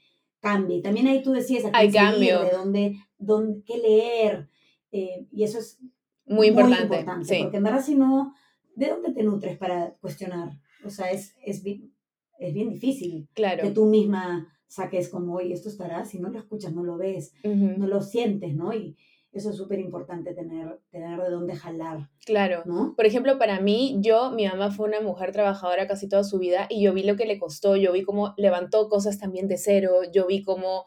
[0.41, 0.82] cambie.
[0.82, 2.41] También ahí tú decías a Hay cambio.
[2.43, 4.50] de dónde, dónde, qué leer.
[4.91, 5.80] eh, y eso es
[6.26, 7.06] Muy importante.
[7.23, 7.39] sí.
[7.43, 8.34] Porque en verdad, si no,
[8.76, 10.50] ¿de dónde te nutres para cuestionar?
[10.85, 11.93] O sea, es, es, bien,
[12.39, 13.73] es bien difícil que Claro.
[13.73, 17.87] tú misma saques como, oye, esto estará, si no lo escuchas, no lo ves, no
[17.87, 18.73] lo sientes, ¿no?
[18.73, 18.97] Y
[19.31, 22.63] eso es súper importante tener, tener de dónde jalar, Claro.
[22.65, 22.93] ¿no?
[22.95, 26.67] Por ejemplo, para mí, yo, mi mamá fue una mujer trabajadora casi toda su vida
[26.69, 30.01] y yo vi lo que le costó, yo vi cómo levantó cosas también de cero,
[30.11, 30.85] yo vi cómo,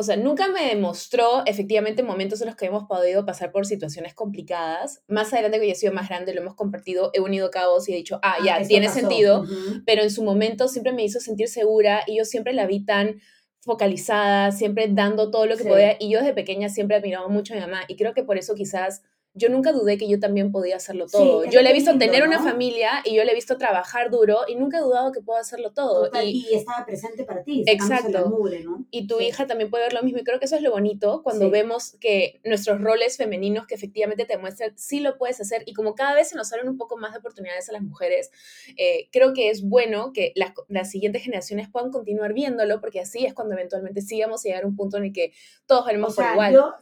[0.00, 4.14] o sea, nunca me demostró efectivamente momentos en los que hemos podido pasar por situaciones
[4.14, 5.02] complicadas.
[5.06, 7.92] Más adelante que yo he sido más grande, lo hemos compartido, he unido cabos y
[7.92, 9.00] he dicho, ah, ya, esto tiene pasó.
[9.00, 9.44] sentido,
[9.86, 13.20] pero en su momento siempre me hizo sentir segura y yo siempre la vi tan
[13.62, 15.68] focalizada, siempre dando todo lo que Sí.
[15.68, 18.38] podía y yo desde pequeña siempre admiraba mucho a mi mamá y creo que por
[18.38, 19.02] eso quizás
[19.40, 21.44] yo nunca dudé que yo también podía hacerlo todo.
[21.46, 24.54] yo le he visto tener una familia y yo le he visto trabajar duro y
[24.54, 26.04] nunca he dudado que puedo hacerlo todo.
[26.04, 28.28] Total, y, y, estaba presente para ti, Exacto.
[28.28, 28.84] mugre, ¿no?
[28.90, 29.24] y tu Sí.
[29.26, 31.50] hija también puede ver lo mismo y creo que eso es lo bonito cuando Sí.
[31.50, 35.94] vemos que nuestros roles femeninos que efectivamente te muestran sí lo puedes hacer y como
[35.94, 38.30] cada vez se nos abren un poco más de oportunidades a las mujeres,
[38.76, 43.24] eh, creo que es bueno que las, las siguientes generaciones puedan continuar viéndolo porque así
[43.24, 45.32] es cuando eventualmente sí vamos a llegar a un punto en el que
[45.66, 46.74] todos O valemos sea, por igual yo...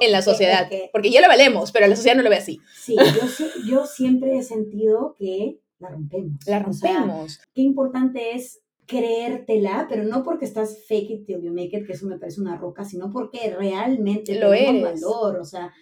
[0.00, 2.30] en la es- es sociedad, que- porque ya lo valemos, pero la sociedad no lo
[2.30, 2.60] ve así.
[2.74, 3.02] sí, yo,
[3.66, 6.46] yo siempre he sentido que la rompemos.
[6.46, 7.40] La O sea, rompemos.
[7.54, 11.92] qué importante es creértela, pero no porque estás fake it till you make it, que
[11.92, 14.82] eso me parece una roca, sino porque realmente Lo eres.
[15.02, 15.36] valor.
[15.40, 15.72] O sea,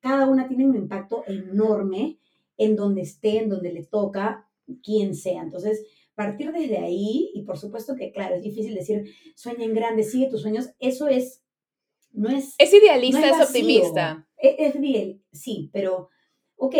[0.00, 2.18] cada una tiene un impacto enorme
[2.56, 4.46] en donde esté, en donde le toca,
[4.82, 5.42] quien sea.
[5.42, 10.02] Entonces, partir desde ahí, y por supuesto que, claro, es difícil decir, sueña en grande,
[10.02, 11.42] sigue tus sueños, eso es,
[12.12, 12.54] no es...
[12.58, 14.26] es idealista, no es, optimista.
[14.36, 16.08] Es, es bien, sí, pero,
[16.56, 16.74] ok,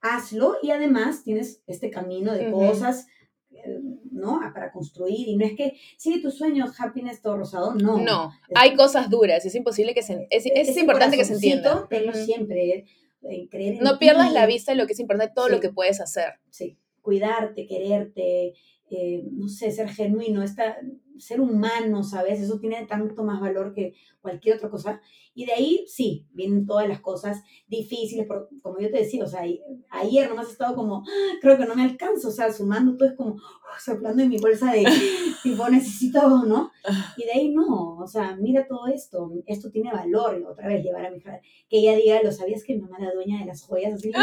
[0.00, 3.06] hazlo y además tienes este camino de cosas,
[3.50, 4.40] eh, ¿no?
[4.42, 7.98] Ah, Para construir y no es que sigue tus sueños, happiness, todo rosado, no.
[7.98, 11.34] No, Es- hay cosas duras, es imposible que se, es, es ese importante que se
[11.34, 11.86] entienda.
[11.88, 12.84] Tenlo siempre,
[13.22, 15.70] eh, creer en No pierdas la vista de lo que es importante, todo lo que
[15.70, 16.34] puedes hacer.
[16.50, 18.54] Sí, cuidarte, quererte,
[18.90, 20.76] eh, no sé, ser genuino, esta,
[21.18, 22.40] ser humano, ¿sabes?
[22.40, 25.00] Eso tiene tanto más valor que cualquier otra cosa.
[25.34, 28.26] Y de ahí, sí, vienen todas las cosas difíciles,
[28.62, 29.42] como yo te decía, o sea,
[29.90, 33.08] ayer nomás he estado como, "Ah, creo que no me alcanzo, o sea, sumando todo
[33.08, 34.84] es como, oh, soplando en mi bolsa de,
[35.42, 36.70] tipo, necesito, ¿no?
[37.16, 40.82] Y de ahí no, o sea, mira todo esto, esto tiene valor, y otra vez
[40.82, 43.46] llevar a mi hija, que ella diga, ¿lo sabías que mi mamá era dueña de
[43.46, 43.94] las joyas?
[43.94, 44.18] Así le,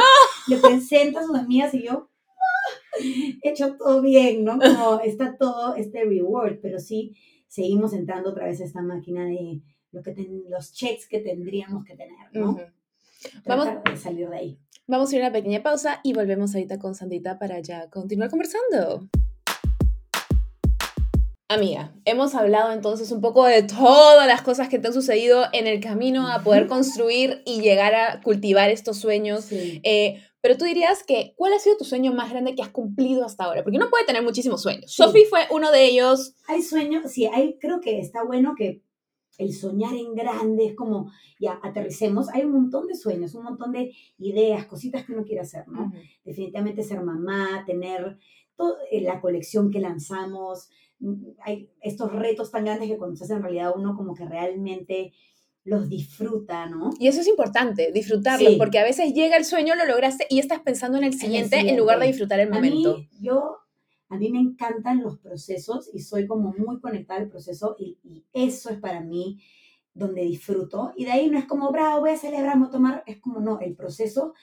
[0.56, 2.10] le presenta a sus amigas y yo, "Ah,
[3.42, 4.58] hecho todo bien, ¿no?
[4.60, 7.16] Como está todo este reward, pero sí
[7.48, 11.86] seguimos entrando otra vez a esta máquina de lo que ten- los checks que tendríamos
[11.86, 12.52] que tener, ¿no?
[12.52, 12.62] Ujú.
[13.46, 14.60] Vamos- Tratar de salir de ahí.
[14.88, 18.30] Vamos a ir a una pequeña pausa y volvemos ahorita con Sandita para ya continuar
[18.30, 19.08] conversando.
[21.48, 25.68] Amiga, hemos hablado entonces un poco de todas las cosas que te han sucedido en
[25.68, 29.46] el camino a poder construir y llegar a cultivar estos sueños.
[29.46, 29.80] Sí.
[29.84, 33.26] Eh, pero tú dirías que, ¿cuál ha sido tu sueño más grande que has cumplido
[33.26, 33.64] hasta ahora?
[33.64, 34.94] Porque uno puede tener muchísimos sueños.
[34.94, 35.02] Sí.
[35.02, 36.36] Sophie fue uno de ellos.
[36.48, 38.84] Hay sueños, sí, hay, creo que está bueno que
[39.40, 42.30] el soñar en grande es como, ya, aterricemos.
[42.30, 45.92] Hay un montón de sueños, un montón de ideas, cositas que uno quiere hacer, ¿no?
[46.24, 48.20] definitivamente ser mamá, tener
[48.56, 50.70] toda la colección que lanzamos.
[51.00, 55.12] Mm, Hay estos retos tan grandes que cuando se hacen realidad uno como que realmente
[55.66, 56.92] los disfruta, ¿no?
[57.00, 58.56] Y eso es importante, disfrutarlo, Sí.
[58.58, 61.62] porque a veces llega el sueño, lo lograste y estás pensando en el siguiente, en
[61.62, 61.82] siguiente.
[61.82, 62.98] lugar de disfrutar el A momento.
[63.00, 63.58] mí, yo,
[64.10, 68.24] a mí me encantan los procesos y soy como muy conectada al proceso y, y
[68.32, 69.40] eso es para mí
[69.94, 70.94] donde disfruto.
[70.96, 73.04] Y de ahí no es como, bravo, voy a celebrar, voy a tomar.
[73.08, 74.34] Es como, no, el proceso,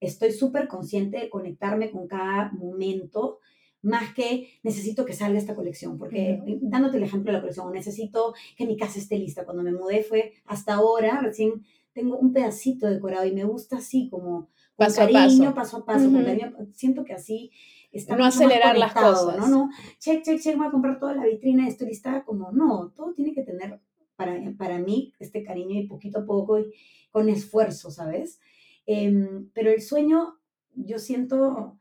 [0.00, 3.40] estoy súper consciente de conectarme con cada momento,
[3.84, 8.34] más que necesito que salga esta colección, porque dándote el ejemplo de la colección, necesito
[8.56, 9.44] que mi casa esté lista.
[9.44, 14.08] Cuando me mudé fue hasta ahora, recién tengo un pedacito decorado y me gusta así
[14.10, 16.52] como con paso cariño, a paso, paso a paso, con cariño.
[16.72, 17.52] Siento que así
[17.92, 19.48] está no acelerar las cosas, ¿no?
[19.48, 19.70] No,
[20.00, 23.32] check, check, check, voy a comprar toda la vitrina, estoy lista, como no, todo tiene
[23.32, 23.80] que tener
[24.16, 26.72] para, para mí este cariño y poquito a poco y
[27.10, 28.40] con esfuerzo, ¿sabes?
[28.86, 30.38] Em, pero el sueño,
[30.74, 31.76] yo siento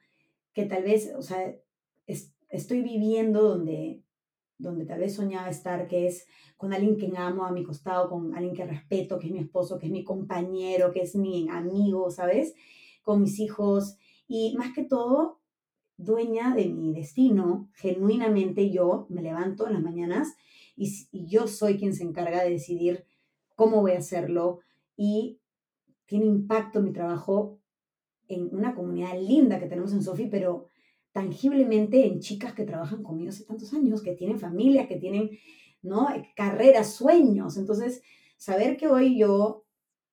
[0.53, 1.55] que tal vez, o sea,
[2.53, 4.03] estoy viviendo donde,
[4.57, 8.35] donde tal vez soñaba estar, que es con alguien que amo a mi costado, con
[8.35, 12.11] alguien que respeto, que es mi esposo, que es mi compañero, que es mi amigo,
[12.11, 12.53] ¿sabes?
[13.01, 15.41] Con mis hijos y más que todo,
[15.97, 20.35] dueña de mi destino, genuinamente yo me levanto en las mañanas
[20.75, 23.05] y, yo soy quien se encarga de decidir
[23.55, 24.59] cómo voy a hacerlo
[24.95, 25.39] y
[26.05, 27.59] tiene impacto mi trabajo
[28.27, 30.67] en una comunidad linda que tenemos en Sofi, pero
[31.13, 35.31] tangiblemente en chicas que trabajan conmigo hace tantos años, que tienen familias, que tienen
[35.81, 36.07] ¿no?
[36.35, 37.55] carreras, sueños.
[37.57, 38.01] Entonces,
[38.35, 39.65] saber que hoy yo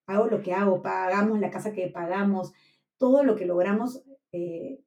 [0.07, 2.53] hago lo que hago, pagamos la casa que pagamos,
[2.99, 4.81] todo lo que logramos eh,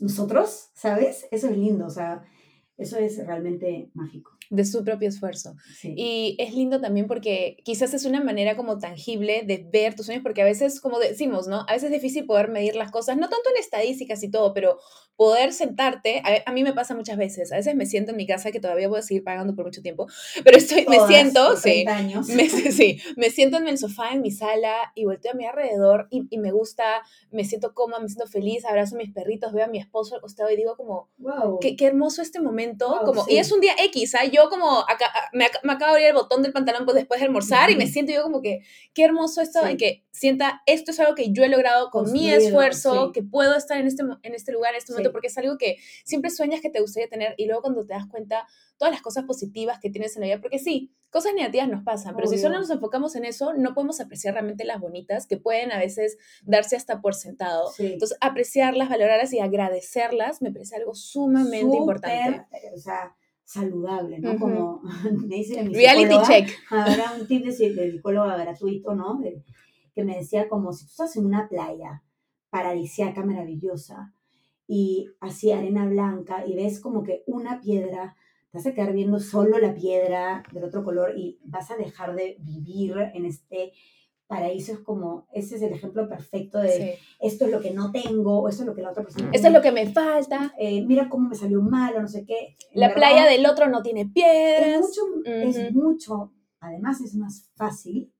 [0.00, 1.26] nosotros, ¿sabes?
[1.30, 2.24] Eso es lindo, o sea,
[2.76, 5.56] eso es realmente mágico de su propio esfuerzo.
[5.82, 10.22] Y es lindo también porque quizás es una manera como tangible de ver tus sueños,
[10.22, 11.64] porque a veces, como decimos, ¿no?
[11.68, 14.78] A veces es difícil poder medir las cosas, no tanto en estadísticas y todo, pero
[15.16, 18.50] poder sentarte, a, mí me pasa muchas veces, a veces me siento en mi casa
[18.50, 20.08] que todavía voy a seguir pagando por mucho tiempo,
[20.44, 21.84] pero estoy, me siento, sí,
[22.34, 26.08] me, sí, me siento en el sofá, en mi sala y volteo a mi alrededor
[26.10, 26.84] y, y, me gusta,
[27.30, 30.20] me siento cómoda, me siento feliz, abrazo a mis perritos, veo a mi esposo al
[30.20, 31.60] costado y digo como, wow.
[31.60, 32.63] qué, qué hermoso este momento,
[33.04, 34.24] como, y es un día X, ¿ah?
[34.24, 37.26] yo como, acá, me, me acabo de abrir el botón del pantalón pues, después de
[37.26, 38.60] almorzar y me siento yo como que,
[38.92, 42.30] qué hermoso esto, en que sienta, esto es algo que yo he logrado con mi
[42.30, 45.58] esfuerzo, que puedo estar en este, en este lugar, en este momento, porque es algo
[45.58, 49.02] que siempre sueñas que te gustaría tener y luego cuando te das cuenta todas las
[49.02, 52.38] cosas positivas que tienes en la vida, porque sí, cosas negativas nos pasan, pero si
[52.38, 56.18] solo nos enfocamos en eso, no podemos apreciar realmente las bonitas que pueden a veces
[56.42, 57.70] darse hasta por sentado.
[57.78, 62.46] Entonces, apreciarlas, valorarlas y agradecerlas me parece algo sumamente importante.
[62.74, 64.38] O sea, saludable, ¿no?
[64.38, 64.82] Como
[65.28, 66.48] me dice mi Reality check.
[66.70, 69.20] Ahora un tip de, psicóloga gratuito, ¿no?
[69.94, 72.02] que me decía como si tú estás en una playa
[72.50, 74.12] paradisiaca, maravillosa,
[74.66, 78.16] y así arena blanca, y ves como que una piedra,
[78.54, 82.14] te vas a quedar viendo solo la piedra del otro color y vas a dejar
[82.14, 83.72] de vivir en este
[84.28, 88.42] paraíso es como, ese es el ejemplo perfecto de esto es lo que no tengo,
[88.42, 90.54] o esto es lo que la otra persona Esto es lo que me falta.
[90.56, 92.56] Eh, mira cómo me salió mal o no sé qué.
[92.74, 94.68] la playa del otro no tiene piedras.
[94.68, 98.12] Es mucho, es mucho, además es más fácil,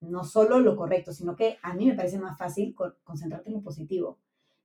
[0.00, 3.62] no solo lo correcto, sino que a mí me parece más fácil concentrarte en lo
[3.62, 4.18] positivo.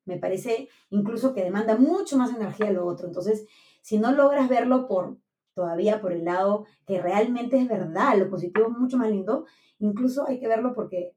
[0.05, 3.07] Me parece incluso que demanda mucho más energía lo otro.
[3.07, 3.45] Entonces,
[3.87, 5.17] si no logras verlo por
[5.53, 9.45] todavía por el lado que realmente es verdad, lo positivo es mucho más lindo,
[9.79, 11.15] incluso hay que verlo porque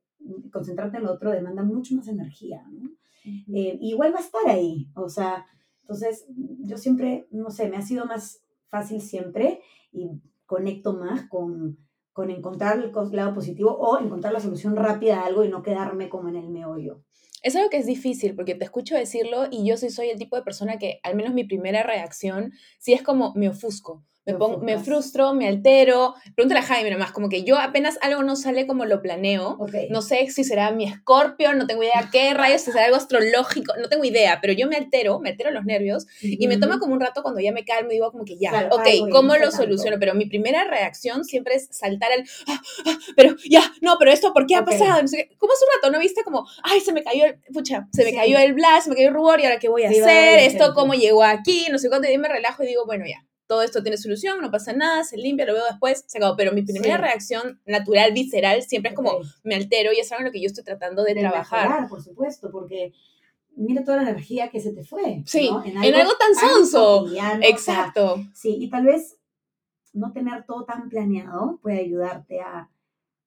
[0.53, 2.91] concentrarte en lo otro demanda mucho más energía, ¿no?
[3.25, 5.45] Eh, igual va a estar ahí, o sea,
[5.81, 6.27] entonces
[6.61, 10.09] yo siempre, no sé, me ha sido más fácil siempre y
[10.47, 11.77] conecto más con,
[12.13, 16.09] con encontrar el lado positivo o encontrar la solución rápida a algo y no quedarme
[16.09, 17.03] como en el meollo.
[17.43, 20.37] Es algo que es difícil porque te escucho decirlo y yo sí soy el tipo
[20.37, 24.79] de persona que al menos mi primera reacción sí es como me ofusco me, me
[24.79, 26.15] frustro, me altero.
[26.35, 29.59] Pregúntale a Jaime nomás, como que yo apenas algo no sale como lo planeo.
[29.91, 33.75] No sé si será mi escorpio, no tengo idea qué rayos, si será algo astrológico,
[33.81, 36.95] no tengo idea, pero yo me altero, me altero los nervios y me toma como
[36.95, 39.97] un rato cuando ya me calmo y digo como que ya, ok, ¿cómo lo soluciono?
[39.99, 44.33] Pero mi primera reacción siempre es saltar el, ah, ah, pero ya, no, pero esto,
[44.33, 45.03] ¿por qué ha pasado?
[45.03, 45.93] No sé ¿Cómo es un rato?
[45.93, 48.91] ¿No viste como, ay, se me cayó el, pucha, se me cayó el blas, se
[48.91, 50.41] me cayó el rubor y ahora qué voy a hacer?
[50.41, 51.67] Esto, ¿cómo llegó aquí?
[51.71, 54.49] No sé cuánto, y me relajo y digo, bueno, ya, todo esto tiene solución, no
[54.53, 56.37] pasa nada, se limpia, lo veo después, se acabó.
[56.37, 60.27] Pero mi primera reacción natural, visceral, siempre es como me altero y es algo en
[60.27, 61.89] lo que yo estoy tratando de, trabajar.
[61.89, 62.93] por supuesto, porque
[63.57, 65.25] mira toda la energía que se te fue.
[65.27, 67.09] Sí, en, algo, tan sonso.
[67.43, 68.25] Exacto.
[68.33, 69.19] sí, y tal vez
[69.93, 72.71] no tener todo tan planeado puede ayudarte a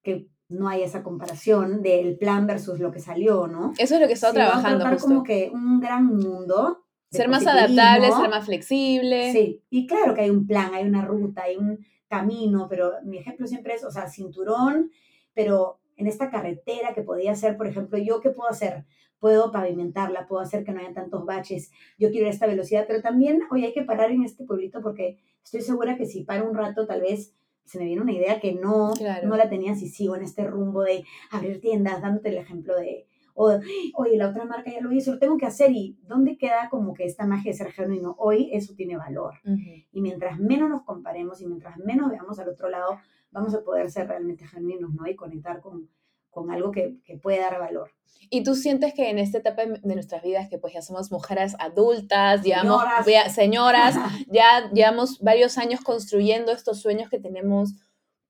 [0.03, 3.73] que no haya esa comparación del plan versus lo que salió, ¿no?
[3.77, 4.88] Eso es lo que he estado trabajando.
[4.88, 5.05] Justo.
[5.05, 6.82] como que un gran mundo
[7.14, 9.32] ser más adaptable, ser más flexible.
[9.32, 13.18] Sí, y claro que hay un plan, hay una ruta, hay un camino, pero mi
[13.18, 14.91] ejemplo siempre es, o sea, cinturón,
[15.34, 18.86] pero en esta carretera que podía ser, por ejemplo, yo qué puedo hacer?
[19.20, 23.41] Puedo pavimentarla, puedo hacer que no haya tantos baches, yo quiero esta velocidad, pero también
[23.51, 26.86] hoy hay que parar en este pueblito porque estoy segura que si paro un rato
[26.86, 27.34] tal vez
[27.64, 29.28] se me viene una idea que no, Claro.
[29.30, 33.07] no la tenía si sigo en este rumbo de abrir tiendas, dándote el ejemplo de,
[33.36, 33.51] o,
[33.95, 36.93] oye, la otra marca ya lo hizo, lo tengo que hacer y ¿dónde queda como
[36.93, 38.15] que esta magia de ser genuino?
[38.19, 39.36] Hoy eso tiene valor.
[39.45, 39.57] Ujú.
[39.91, 42.99] Y mientras menos nos comparemos y mientras menos veamos al otro lado,
[43.31, 45.07] vamos a poder ser realmente genuinos, ¿no?
[45.07, 45.89] Y conectar con,
[46.29, 47.89] con algo que, que puede dar valor.
[48.29, 51.55] Y tú sientes que en esta etapa de nuestras vidas, que pues ya somos mujeres
[51.59, 53.05] adultas, Señoras.
[53.05, 53.95] vea- señoras,
[54.31, 57.73] ya llevamos varios años construyendo estos sueños que tenemos.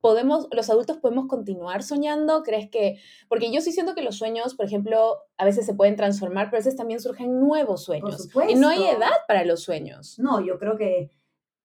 [0.03, 2.43] ¿Podemos, los adultos podemos continuar soñando?
[2.43, 2.99] ¿Crees que,
[3.29, 6.57] porque yo sí siento que los sueños, por ejemplo, a veces se pueden transformar, pero
[6.57, 8.27] a veces también surgen nuevos sueños.
[8.49, 10.19] Y no hay edad para los sueños.
[10.19, 11.09] No, yo creo que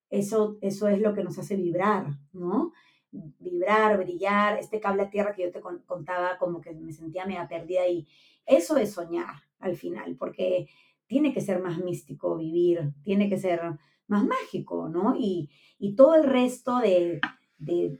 [0.09, 2.71] eso, eso es lo que nos hace vibrar, ¿no?
[3.11, 7.25] Vibrar, brillar, este cable a tierra que yo te con- contaba, como que me sentía
[7.25, 8.07] media perdida y
[8.45, 10.69] eso es soñar al final, porque
[11.07, 13.59] tiene que ser más místico vivir, tiene que ser
[14.07, 15.15] más mágico, ¿no?
[15.19, 17.19] Y, y todo el resto de,
[17.59, 17.97] de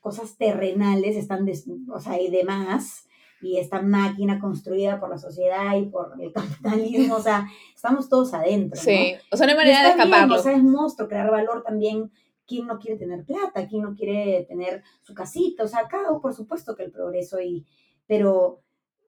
[0.00, 3.06] cosas terrenales están, des- o sea, y demás,
[3.40, 8.32] y esta máquina construida por la sociedad y por el capitalismo, o sea, estamos todos
[8.34, 8.82] adentro, ¿no?
[8.82, 10.34] Sí, o sea, no hay manera de está bien, escaparlo.
[10.36, 12.10] o sea, es monstruo crear valor también.
[12.46, 13.66] ¿Quién no quiere tener plata?
[13.68, 15.62] ¿Quién no quiere tener su casita?
[15.62, 17.64] O sea, cada por supuesto que el progreso y,
[18.06, 18.60] pero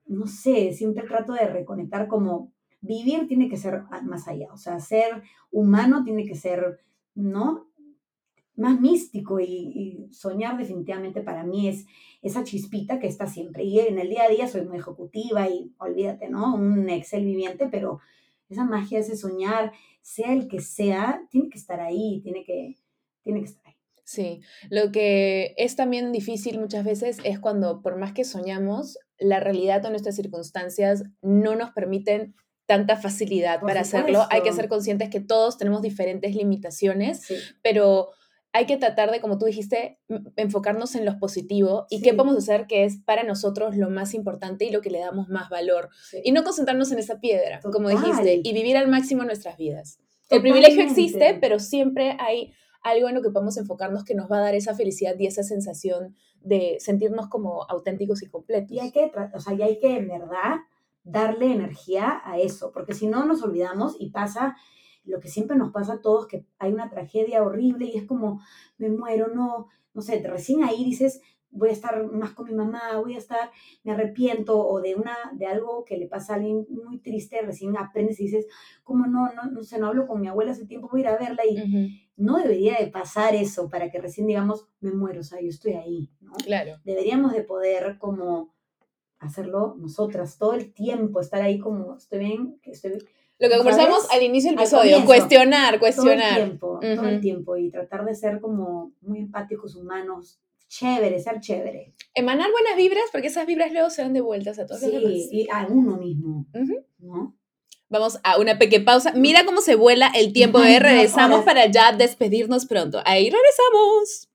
[0.07, 4.79] no sé, siempre trato de reconectar como vivir tiene que ser más allá, o sea,
[4.79, 6.81] ser humano tiene que ser,
[7.15, 7.67] ¿no?
[8.57, 11.87] Más místico y, y soñar definitivamente para mí es
[12.23, 13.65] esa chispita que está siempre.
[13.65, 16.55] Y en el día a día soy muy ejecutiva y olvídate, ¿no?
[16.55, 18.01] Un Excel viviente, pero
[18.49, 22.77] esa magia, ese soñar, sea el que sea, tiene que estar ahí, tiene que,
[23.23, 23.75] tiene que estar ahí.
[24.05, 29.41] Sí, lo que es también difícil muchas veces es cuando por más que soñamos, la
[29.41, 32.35] realidad o nuestras circunstancias no nos permiten
[32.67, 34.27] tanta facilidad Por para hacerlo.
[34.31, 38.11] Hay que ser conscientes que todos tenemos diferentes limitaciones, Sí, pero
[38.57, 39.99] hay que tratar de, como tú dijiste,
[40.37, 42.17] enfocarnos en lo positivo y qué Sí.
[42.17, 45.51] podemos hacer que es para nosotros lo más importante y lo que le damos más
[45.51, 45.91] valor.
[46.09, 46.21] sí.
[46.25, 48.41] Y no concentrarnos en esa piedra, como dijiste, Total.
[48.45, 49.99] y vivir al máximo nuestras vidas.
[50.31, 52.53] El privilegio existe, pero siempre hay
[52.83, 55.43] algo en lo que podemos enfocarnos que nos va a dar esa felicidad y esa
[55.43, 58.71] sensación de sentirnos como auténticos y completos.
[58.71, 60.57] Y hay que, o sea, y hay que en verdad
[61.03, 64.57] darle energía a eso, porque si no nos olvidamos y pasa
[65.05, 68.41] lo que siempre nos pasa a todos, que hay una tragedia horrible y es como,
[68.79, 71.21] me muero, no, no sé, recién ahí dices,
[71.55, 73.51] voy a estar más con mi mamá, voy a estar,
[73.85, 77.77] me arrepiento, o de una, de algo que le pasa a alguien muy triste, recién
[77.77, 78.47] aprendes y dices,
[78.83, 81.09] como no, no, no sé, no hablo con mi abuela hace tiempo, voy a ir
[81.09, 85.25] a verla y no debería de pasar eso para que recién digamos, me muero, o
[85.25, 86.33] sea, yo estoy ahí, ¿no?
[86.45, 86.79] Claro.
[86.85, 88.53] deberíamos de poder como
[89.19, 93.03] hacerlo nosotras todo el tiempo, estar ahí como, estoy bien, estoy bien,
[93.45, 93.77] Lo que ¿Sabes?
[93.77, 95.07] conversamos al inicio del episodio, comienzo.
[95.07, 96.35] cuestionar, todo el cuestionar.
[96.37, 101.93] tiempo, todo el tiempo y tratar de ser como muy empáticos, humanos, chévere, ser chévere.
[102.15, 105.13] Emanar buenas vibras, porque esas vibras luego se dan de vueltas a todos los demás.
[105.13, 106.47] Sí, y a uno mismo.
[106.99, 107.37] ¿no?
[107.91, 109.13] Vamos a una pequeña pausa.
[109.15, 110.59] Mira cómo se vuela el tiempo.
[110.59, 110.79] Ay, ¿eh?
[110.81, 113.01] Regresamos para ya despedirnos pronto.
[113.05, 114.31] Ahí regresamos.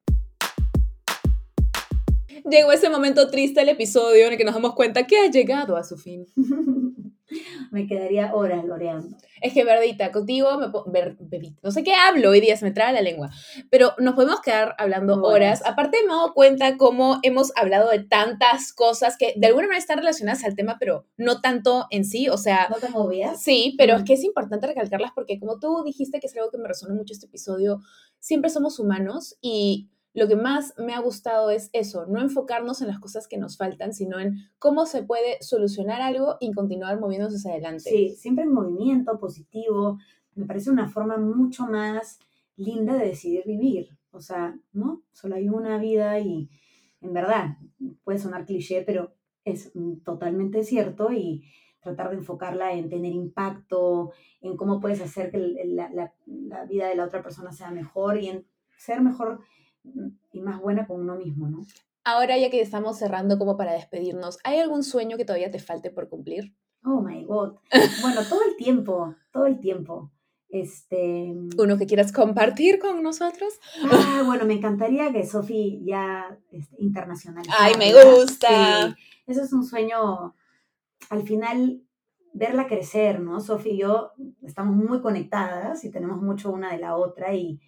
[2.49, 5.75] Llegó ese momento triste del episodio en el que nos damos cuenta que ha llegado
[5.75, 6.25] a su fin.
[7.71, 9.17] Me quedaría horas loreando.
[9.41, 12.71] Es que, Verdita, contigo, me Ver- Bebita, no sé qué hablo hoy día, se me
[12.71, 13.29] traba la lengua,
[13.69, 15.61] pero nos podemos quedar hablando horas.
[15.61, 15.65] Horas.
[15.65, 19.79] Aparte, me he dado cuenta cómo hemos hablado de tantas cosas que de alguna manera
[19.79, 23.41] están relacionadas al tema, pero no tanto en sí, o sea, ¿No te movías?
[23.41, 26.57] Sí, pero es que es importante recalcarlas porque como tú dijiste que es algo que
[26.57, 27.79] me resonó mucho este episodio,
[28.19, 32.87] siempre somos humanos y lo que más me ha gustado es eso, no enfocarnos en
[32.87, 37.37] las cosas que nos faltan, sino en cómo se puede solucionar algo y continuar moviéndose
[37.37, 37.89] hacia adelante.
[37.89, 39.97] Sí, siempre en movimiento positivo.
[40.35, 42.19] Me parece una forma mucho más
[42.55, 43.89] linda de decidir vivir.
[44.11, 45.03] O sea, ¿no?
[45.11, 46.49] Solo hay una vida y
[47.01, 47.57] en verdad
[48.03, 49.13] puede sonar cliché, pero
[49.45, 49.71] es
[50.03, 51.43] totalmente cierto y
[51.81, 56.87] tratar de enfocarla en tener impacto, en cómo puedes hacer que la, la- la vida
[56.87, 58.45] de la otra persona sea mejor y en
[58.77, 59.39] ser mejor
[60.31, 61.65] y más buena con uno mismo, ¿no?
[62.03, 65.91] Ahora ya que estamos cerrando como para despedirnos, ¿hay algún sueño que todavía te falte
[65.91, 66.55] por cumplir?
[66.83, 67.57] Oh my God.
[68.01, 70.11] Bueno, todo el tiempo, todo el tiempo.
[70.49, 73.53] Este, ¿Uno que quieras compartir con nosotros?
[73.91, 77.63] Ah, bueno, me encantaría que Sofi ya este, internacionalizara.
[77.63, 78.87] Ay, me gusta.
[78.87, 78.95] Sí,
[79.27, 80.33] eso es un sueño,
[81.11, 81.83] al final,
[82.33, 83.39] verla crecer, ¿no?
[83.39, 87.59] Sofi y yo estamos muy conectadas y tenemos mucho una de la otra y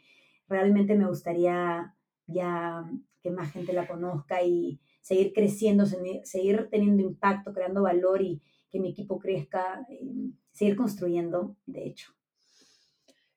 [0.47, 1.95] realmente me gustaría
[2.33, 2.89] ya
[3.21, 8.41] que más gente la conozca y seguir creciendo, se- seguir teniendo impacto, creando valor y
[8.69, 12.13] que mi equipo crezca, y seguir construyendo, de hecho.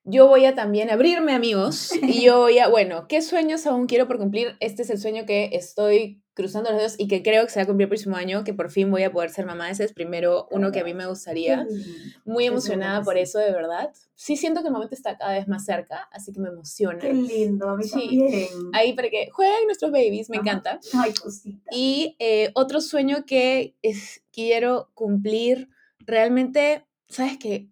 [0.05, 4.07] Yo voy a también abrirme, amigos, y yo voy a, bueno, ¿qué sueños aún quiero
[4.07, 4.57] por cumplir?
[4.61, 7.63] Este es el sueño que estoy cruzando los dedos y que creo que se va
[7.63, 9.71] a cumplir el próximo año, que por fin voy a poder ser mamá.
[9.71, 11.65] Ese es primero uno que a mí me gustaría.
[12.25, 13.93] Muy emocionada por eso, de verdad.
[14.17, 16.99] Sí siento que el momento está cada vez más cerca, así que me emociona.
[16.99, 18.49] Qué lindo, a mí también.
[18.73, 20.81] Ahí para que jueguen nuestros babies, me encanta.
[20.93, 21.71] Ay, cosita.
[21.71, 25.69] Y eh, otro sueño que es, quiero cumplir,
[26.01, 27.69] realmente, ¿sabes qué?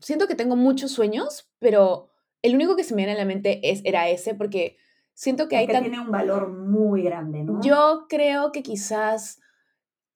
[0.00, 2.10] Siento que tengo muchos sueños, pero
[2.42, 4.76] el único que se me viene a la mente es, era ese, porque
[5.14, 7.60] siento que hay que tiene un valor muy grande, ¿no?
[7.62, 9.40] Yo creo que quizás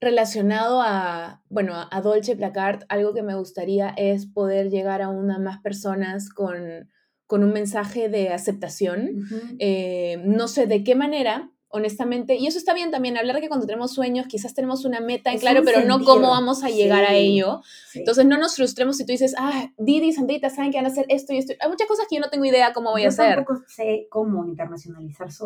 [0.01, 5.39] relacionado a, bueno, a Dolce Placard, algo que me gustaría es poder llegar a una
[5.39, 6.91] más personas con,
[7.27, 9.25] con un mensaje de aceptación.
[9.59, 13.49] Eh, no sé de qué manera, honestamente, y eso está bien también, hablar de que
[13.49, 17.03] cuando tenemos sueños quizás tenemos una meta en claro, pero no cómo vamos a llegar
[17.05, 17.63] a ello.
[17.95, 21.05] Entonces no nos frustremos si tú dices, ah, Didi, Sandrita, saben que van a hacer
[21.09, 21.55] esto y esto.
[21.59, 23.31] Hay muchas cosas que yo no tengo idea cómo voy a hacer.
[23.31, 25.43] Yo tampoco sé cómo internacionalizar si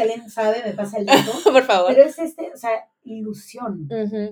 [0.00, 1.32] alguien sabe, me pasa el dato.
[1.52, 1.94] Por favor.
[1.94, 2.70] Pero es este, o sea,
[3.02, 3.86] ilusión,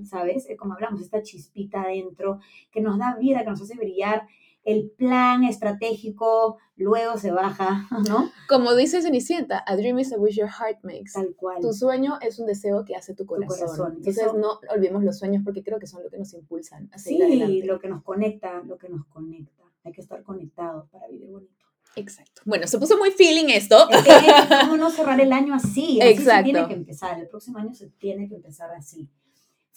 [0.08, 0.48] ¿sabes?
[0.48, 4.26] Eh, como hablamos, esta chispita adentro que nos da vida, que nos hace brillar
[4.64, 8.30] el plan estratégico luego se baja, ¿no?
[8.48, 11.12] Como dice Cenicienta, a dream is a wish your heart makes.
[11.14, 11.60] Tal cual.
[11.60, 13.94] Tu sueño es un deseo que hace tu corazón.
[13.96, 17.46] Entonces no olvidemos los sueños porque creo que son lo que nos impulsan a seguir
[17.46, 19.62] sí, lo que nos conecta, lo que nos conecta.
[19.84, 21.52] Hay que estar conectados para vivir bonito.
[21.96, 22.40] Exacto.
[22.44, 23.90] Bueno, se puso muy feeling esto.
[23.90, 24.12] Es que,
[24.60, 26.00] ¿Cómo no cerrar el año así?
[26.00, 26.46] así Exacto.
[26.46, 27.18] Se tiene que empezar.
[27.18, 29.10] El próximo año se tiene que empezar así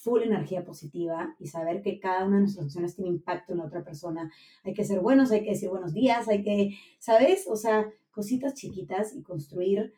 [0.05, 3.65] full energía positiva y saber que cada una de nuestras acciones tiene impacto en la
[3.65, 4.31] otra persona.
[4.63, 7.47] Hay que ser buenos, hay que decir buenos días, hay que, ¿sabes?
[7.49, 9.93] O sea, cositas chiquitas y construir,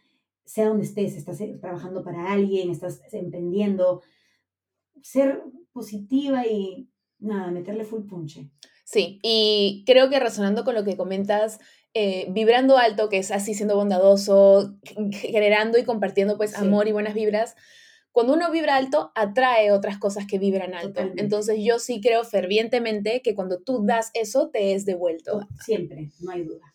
[0.46, 4.02] sea donde estés, estás eh, trabajando para alguien, estás emprendiendo,
[5.02, 5.44] ser
[5.74, 6.90] positiva y
[7.20, 8.50] nada, meterle full punche.
[8.86, 11.60] Sí, y creo que resonando con lo que comentas,
[11.94, 14.78] eh, vibrando alto, que es así siendo bondadoso,
[15.12, 17.58] generando y compartiendo pues amor y buenas vibras,
[18.18, 21.02] cuando uno vibra alto, atrae otras cosas que vibran alto.
[21.18, 25.48] Entonces yo sí creo fervientemente que cuando tú das eso, te es devuelto.
[25.64, 26.66] Siempre, no hay duda.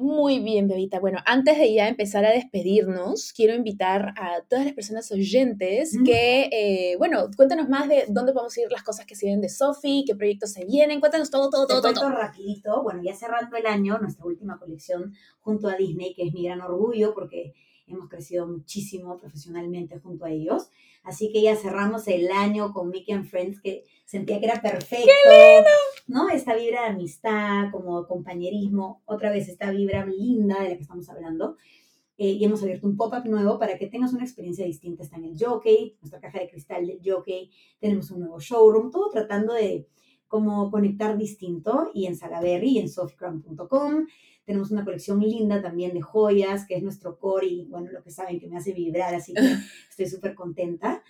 [0.00, 0.98] Muy bien, bebita.
[0.98, 6.48] Bueno, antes de ya empezar a despedirnos, quiero invitar a todas las personas oyentes que,
[6.50, 10.02] eh, bueno, cuéntanos más de dónde podemos ir las cosas que se vienen de Sofi,
[10.04, 10.98] qué proyectos se vienen.
[10.98, 12.10] Cuéntanos todo, todo, todo, todo.
[12.10, 12.82] rapidito.
[12.82, 16.60] Bueno, ya cerrando el año, nuestra última colección junto a Disney, que es mi gran
[16.60, 17.54] orgullo porque
[17.86, 20.68] hemos crecido muchísimo profesionalmente junto a ellos.
[21.02, 25.10] Así que ya cerramos el año con Mickey and Friends, que sentía que era perfecto.
[26.06, 26.28] ¿No?
[26.28, 31.08] Esta vibra de amistad, como compañerismo, otra vez esta vibra linda de la que estamos
[31.08, 31.56] hablando.
[32.18, 35.02] Eh, y hemos abierto un pop-up nuevo para que tengas una experiencia distinta.
[35.02, 37.50] Está en el Jockey, nuestra caja de cristal del Jockey.
[37.80, 39.88] Tenemos un nuevo showroom, todo tratando de
[40.28, 41.90] como conectar distinto.
[41.94, 44.06] Y en Salaberry y en softground.com.
[44.44, 48.10] Tenemos una colección linda también de joyas, que es nuestro core y bueno, lo que
[48.10, 49.40] saben que me hace vibrar, así que
[49.90, 51.02] estoy súper contenta.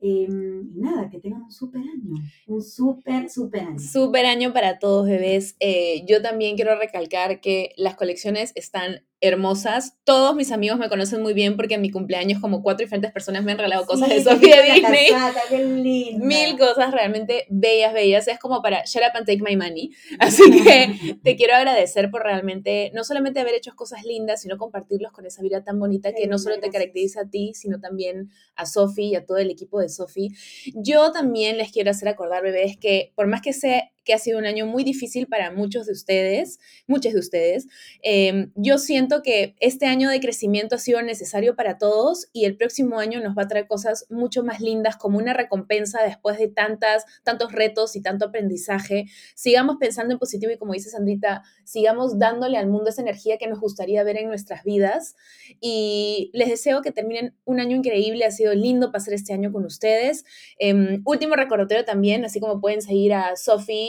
[0.00, 2.16] Em, y nada, que tengan un súper año,
[2.46, 3.78] un súper, súper año.
[3.78, 5.56] Súper año para todos, bebés.
[5.60, 9.96] Eh, yo también quiero recalcar que las colecciones están hermosas.
[10.04, 13.44] Todos mis amigos me conocen muy bien porque en mi cumpleaños como cuatro diferentes personas
[13.44, 16.16] me han regalado cosas de Sofía Disney.
[16.18, 18.28] Mil cosas realmente bellas, bellas.
[18.28, 19.90] Es como para shut up and take my money.
[20.18, 25.12] Así que te quiero agradecer por realmente no solamente haber hecho cosas lindas, sino compartirlos
[25.12, 28.66] con esa vida tan bonita que no solo te caracteriza a ti, sino también a
[28.66, 30.30] Sofi y a todo el equipo de Sofi.
[30.74, 34.38] Yo también les quiero hacer acordar, bebés, que por más que sea que ha sido
[34.38, 37.66] un año muy difícil para muchos de ustedes, muchos de ustedes.
[38.02, 42.56] Em, yo siento que este año de crecimiento ha sido necesario para todos y el
[42.56, 46.48] próximo año nos va a traer cosas mucho más lindas como una recompensa después de
[46.48, 49.06] tantas, tantos retos y tanto aprendizaje.
[49.34, 53.46] Sigamos pensando en positivo y como dice Sandrita, sigamos dándole al mundo esa energía que
[53.46, 55.14] nos gustaría ver en nuestras vidas
[55.60, 59.64] y les deseo que terminen un año increíble, ha sido lindo pasar este año con
[59.64, 60.24] ustedes.
[60.58, 63.36] Em, último recordatorio también, así como pueden seguir a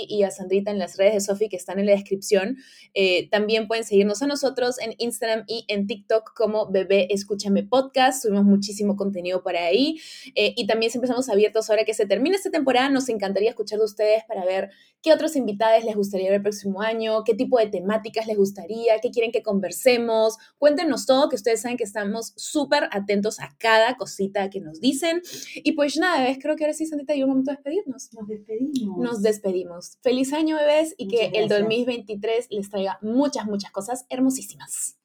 [0.06, 2.58] Sofi y a Sandrita en las redes de Sofi que están en la descripción.
[2.94, 8.24] Eh, también pueden seguirnos a nosotros en Instagram y en TikTok como Bebé Escúchame Podcast.
[8.24, 10.00] Subimos muchísimo contenido por ahí.
[10.36, 12.90] Eh, y también siempre estamos abiertos ahora que se termine esta temporada.
[12.90, 14.70] Nos encantaría escuchar de ustedes para ver
[15.02, 19.00] qué otros invitados les gustaría ver el próximo año, qué tipo de temáticas les gustaría,
[19.02, 20.38] qué quieren que conversemos.
[20.58, 25.22] Cuéntenos todo, que ustedes saben que estamos súper atentos a cada cosita que nos dicen.
[25.56, 26.40] Y pues nada, ¿ves?
[26.42, 28.14] creo que ahora sí, Sandrita, llegó un momento de despedirnos.
[28.14, 28.98] Nos despedimos.
[28.98, 31.44] Nos despedimos feliz año, bebés, y Muchas que gracias.
[31.44, 34.98] el 2023 les traiga muchas, muchas cosas hermosísimas.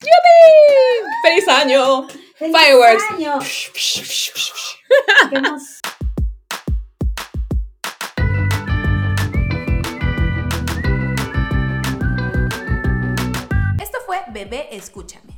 [0.00, 1.10] ¡Yupi!
[1.22, 2.06] ¡Feliz año!
[2.36, 3.04] ¡Feliz ¡Fireworks!
[3.12, 3.38] Año.
[13.80, 15.37] Esto fue Bebé Escúchame.